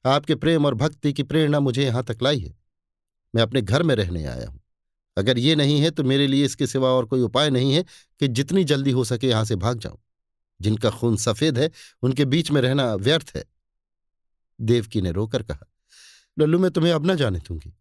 आपके 0.06 0.36
प्रेम 0.36 0.66
और 0.66 0.74
भक्ति 0.74 1.14
की 1.14 1.24
प्रेरणा 1.24 1.60
मुझे 1.60 1.86
यहाँ 1.86 2.04
तक 2.04 2.18
लाई 2.22 2.40
है। 2.40 2.56
मैं 3.36 3.42
अपने 3.42 3.62
घर 3.62 3.84
में 3.84 3.96
रहने 3.96 4.26
आया 4.26 4.48
हूँ। 4.48 4.62
अगर 5.18 5.38
ये 5.38 5.56
नहीं 5.56 5.82
है 5.82 5.92
तो 5.92 6.04
मेरे 6.04 6.28
लिए 6.28 6.46
इसके 6.46 6.68
सिवा 6.68 6.90
और 6.90 7.06
कोई 7.06 7.22
उपाय 7.22 7.50
नहीं 7.50 7.74
है 7.74 7.84
कि 8.20 8.28
जितनी 8.28 8.64
जल्दी 8.64 8.92
हो 8.92 9.04
सके 9.04 9.28
यहाँ 9.28 9.46
से 9.46 9.56
भाग 9.56 9.80
जाऊँ। 9.80 10.00
जिनका 10.62 10.90
खून 10.90 11.18
सफ़ेद 11.18 11.58
है, 11.58 11.72
उनके 12.02 12.26
बीच 12.26 12.52
में 12.52 12.62
रहना 12.62 12.96
व्यर्थ 12.96 13.32
है। 13.36 13.46
देवकी 14.62 15.02
ने 15.02 15.12
रोकर 15.12 15.44
कहा, 15.44 15.68
लल्लू, 16.40 16.60
मैं 16.60 16.72
तुम्हें 16.72 16.94
अब 16.94 17.12
न 17.12 17.16
जाने 17.16 17.40
दूँगी। 17.40 17.74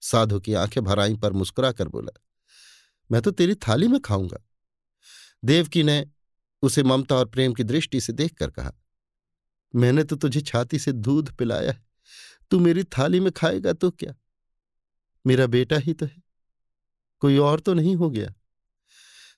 साधु 0.00 0.40
की 0.40 0.54
आँखें 0.54 0.84
भराई 0.84 1.16
पर 1.16 1.32
मुस्कुरा 1.32 1.72
कर 1.72 1.88
बोला 1.88 2.20
मैं 3.10 3.20
तो 3.22 3.30
तेरी 3.30 3.54
थाली 3.58 3.88
में 3.88 4.00
खाऊँगा। 4.00 4.38
देवकी 5.42 5.82
ने 5.82 6.04
उसे 6.62 6.82
ममता 6.82 7.16
और 7.16 7.26
प्रेम 7.26 7.52
की 7.52 7.64
दृष्टि 7.64 8.00
से 8.00 8.12
देखकर 8.12 8.50
कहा, 8.50 8.72
मैंने 9.74 10.04
तो 10.04 10.16
तुझे 10.16 10.40
छाती 10.40 10.78
से 10.78 10.92
दूध 10.92 11.32
पिलाया 11.32 11.72
है, 11.72 11.82
तू 12.50 12.58
मेरी 12.58 12.84
थाली 12.88 13.20
में 13.20 13.30
खाएगा 13.32 13.72
तो 13.72 13.90
क्या? 13.90 14.14
मेरा 15.24 15.46
बेटा 15.46 15.76
ही 15.76 15.92
तो 15.92 16.06
है, 16.06 16.22
कोई 17.22 17.38
और 17.38 17.60
तो 17.60 17.74
नहीं 17.74 17.94
हो 17.96 18.10
गया। 18.10 18.32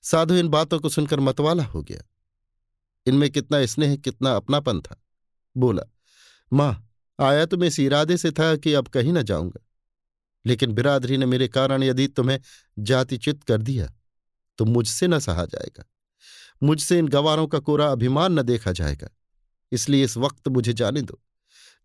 साधु 0.05 0.35
इन 0.35 0.49
बातों 0.49 0.79
को 0.81 0.89
सुनकर 0.89 1.21
मतवाला 1.21 1.65
हो 1.65 1.83
गया। 1.83 2.03
इनमें 3.07 3.29
कितना 3.31 3.65
स्नेह, 3.67 3.97
कितना 3.97 4.35
अपनापन 4.37 4.81
था। 4.81 5.01
बोला, 5.57 5.83
माँ, 6.53 6.89
आया 7.19 7.45
तो 7.47 7.57
मैं 7.57 7.69
इस 7.69 7.79
इरादे 7.81 8.17
से 8.17 8.31
था 8.31 8.55
कि 8.57 8.73
अब 8.73 8.89
कहीं 8.89 9.13
ना 9.13 9.23
जाऊँगा। 9.23 9.61
लेकिन 10.47 10.73
बिरादरी 10.73 11.17
ने 11.17 11.27
मेरे 11.27 11.49
कारण 11.49 11.83
यदि 11.83 12.09
तुम्हें 12.09 12.41
जातिचित 12.79 13.45
कर 13.45 13.63
दिया 13.63 13.93
तो 14.59 14.65
मुझसे 14.65 15.07
न 15.07 15.19
सहा 15.19 15.45
जाएगा। 15.45 15.85
मुझसे 16.63 16.99
इन 16.99 17.09
गवारों 17.09 17.47
का 17.47 17.59
कोरा 17.59 17.93
अभिमान 17.93 18.33
न 18.33 18.43
देखा 18.43 18.73
जाएगा। 18.73 19.09
इसलिए 19.73 20.05
इस 20.05 20.17
वक्त 20.17 20.49
मुझे 20.49 20.73
जाने 20.73 21.03
दो। 21.03 21.23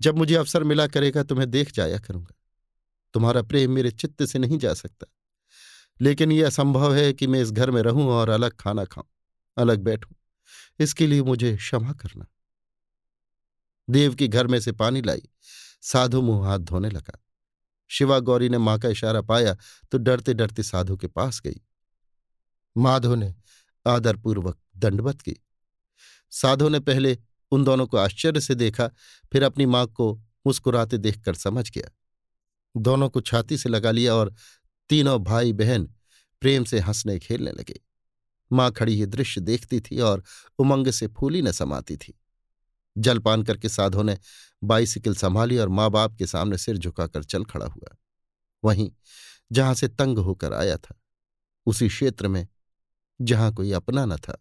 जब 0.02 0.17
मुझे 0.17 0.36
अवसर 0.36 0.63
मिला 0.63 0.88
करेगा, 0.88 1.24
तुम्हें 1.24 1.52
देख 1.52 1.71
जाया 1.71 1.97
करूँगा। 1.97 2.36
तुम्हारा 3.13 3.41
प्रेम 3.41 3.71
मेरे 3.71 3.91
चित्त 3.91 4.26
से 4.26 4.39
नहीं 4.39 4.58
जा 4.58 4.74
सकता। 4.74 5.08
लेकिन 6.02 6.32
यह 6.32 6.47
असंभव 6.47 6.95
है 6.95 7.13
कि 7.13 7.28
मैं 7.28 7.41
इस 7.41 7.52
घर 7.52 7.71
में 7.71 7.82
रहूँ 7.82 8.06
और 8.06 8.30
अलग 8.30 8.52
खाना 8.52 8.86
खाऊं, 8.86 9.10
अलग 9.58 9.80
बैठूं। 9.80 10.15
इसके 10.80 11.08
लिए 11.08 11.21
मुझे 11.21 11.58
क्षमा 11.58 11.91
करना। 11.91 12.28
देव 13.89 14.15
की 14.15 14.28
घर 14.28 14.47
में 14.47 14.60
से 14.60 14.71
पानी 14.71 15.02
लाई, 15.02 15.21
साधु 15.82 16.21
मुँह 16.21 16.47
हाथ 16.47 16.60
धोने 16.60 16.89
लगा। 16.89 17.19
शिवा 17.91 18.19
गौरी 18.19 18.49
ने 18.49 18.58
माँ 18.58 18.80
का 18.80 18.89
इशारा 18.89 19.21
पाया 19.21 19.56
तो 19.91 19.97
डरते 19.97 20.34
डरते 20.34 20.63
साधु 20.63 20.97
के 20.97 21.08
पास 21.08 21.41
गई। 21.41 21.62
माधो 22.77 23.15
ने 23.15 23.34
आदरपूर्वक 23.86 24.58
दंडवत 24.77 25.21
की। 25.21 25.36
साधु 26.32 26.69
ने 26.69 26.80
पहले 26.80 27.17
उन 27.51 27.63
दोनों 27.63 27.88
को 27.88 27.97
आश्चर्य 27.97 28.41
से 28.41 28.56
देखा, 28.56 28.88
फिर 29.32 29.43
अपनी 29.43 29.65
माँ 29.65 29.86
को 29.88 30.13
मुस्कुराते 30.47 30.97
देखकर 30.97 31.36
समझ 31.36 31.69
गया। 31.71 31.89
दोनों 32.75 33.10
को 33.10 33.21
छाती 33.21 33.58
से 33.58 33.69
लगा 33.69 33.91
लिया 33.91 34.15
और 34.15 34.34
तीनों 34.89 35.23
भाई 35.23 35.54
बहन 35.54 35.89
प्रेम 36.41 36.63
से 36.63 36.80
हंसने 36.80 37.19
खेलने 37.19 37.51
लगे। 37.51 37.80
माँ 38.51 38.71
खड़ी 38.71 38.93
ये 38.93 39.06
दृश्य 39.06 39.41
देखती 39.41 39.80
थी 39.80 39.99
और 39.99 40.23
उमंग 40.60 40.88
से 40.88 41.08
फूली 41.08 41.41
न 41.41 41.51
समाती 41.51 41.97
थी। 41.97 42.13
जलपान 42.97 43.43
करके 43.43 43.69
साधो 43.69 44.04
ने 44.04 44.17
बाइसिकल 44.63 45.15
संभाली 45.15 45.58
और 45.58 45.69
माँ 45.69 45.89
बाप 45.91 46.15
के 46.15 46.28
सामने 46.28 46.58
सिर 46.58 46.78
झुकाकर 46.78 47.24
चल 47.24 47.43
खड़ा 47.43 47.65
हुआ। 47.65 47.95
वहीं, 48.63 48.91
जहाँ 49.52 49.74
से 49.74 49.88
तंग 49.88 50.17
होकर 50.17 50.54
आया 50.54 50.78
था, 50.78 50.95
उसी 51.65 51.88
क्षेत्र 51.88 52.28
में, 52.28 52.47
जहाँ 53.21 53.54
कोई 53.54 53.71
अपना 53.71 54.06
न 54.06 54.17
था। 54.17 54.38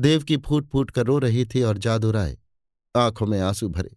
देव 0.00 0.22
की 0.22 0.36
फूट 0.36 0.70
फूट 0.70 0.90
कर 0.90 1.06
रो 1.06 1.18
रही 1.18 1.44
थी 1.44 1.62
और 1.62 1.78
जादू 1.78 2.10
राय 2.10 2.38
आँखों 2.96 3.26
में 3.26 3.40
आँसू 3.40 3.68
भरे, 3.68 3.96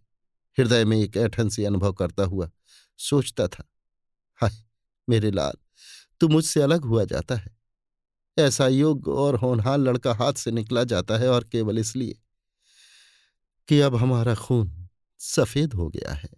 हृदय 0.58 0.84
में 0.84 0.96
एक 0.98 1.16
ऐठन 1.16 1.48
सी 1.48 1.64
अनुभव 1.64 1.92
करता 1.92 2.22
हुआ 2.22 2.50
सोचता 2.98 3.48
था, 3.48 3.64
हाय, 4.34 4.56
मेरे 5.08 5.30
लाल, 5.30 5.52
तू 6.20 6.28
मुझसे 6.28 6.60
अलग 6.60 6.84
हुआ 6.84 7.04
जाता 7.04 7.34
है। 7.34 7.58
ऐसा 8.38 8.68
योग्य 8.68 9.10
और 9.10 9.36
होनहार 9.36 9.78
लड़का 9.78 10.14
हाथ 10.14 10.32
से 10.32 10.50
निकला 10.50 10.84
जाता 10.84 11.16
है 11.18 11.28
और 11.28 11.44
केवल 11.44 11.78
इसलिए 11.78 12.18
कि 13.68 13.80
अब 13.80 13.96
हमारा 13.96 14.34
खून 14.34 14.79
सफ़ेद 15.20 15.72
हो 15.72 15.88
गया 15.88 16.12
है। 16.12 16.28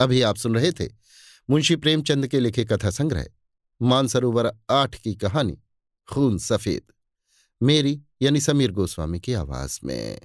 अभी 0.00 0.22
आप 0.22 0.36
सुन 0.36 0.54
रहे 0.54 0.72
थे 0.72 0.88
मुंशी 1.50 1.76
प्रेमचंद 1.76 2.26
के 2.26 2.40
लिखे 2.40 2.64
कथा 2.64 2.90
संग्रह 2.90 3.26
मानसरोवर 3.82 4.50
आठ 4.70 4.94
की 4.94 5.14
कहानी, 5.14 5.58
खून 6.08 6.38
सफ़ेद, 6.38 6.92
मेरी 7.62 8.00
यानी 8.22 8.40
समीर 8.40 8.72
गोस्वामी 8.72 9.20
की 9.20 9.32
आवाज़ 9.34 9.80
में। 9.84 10.20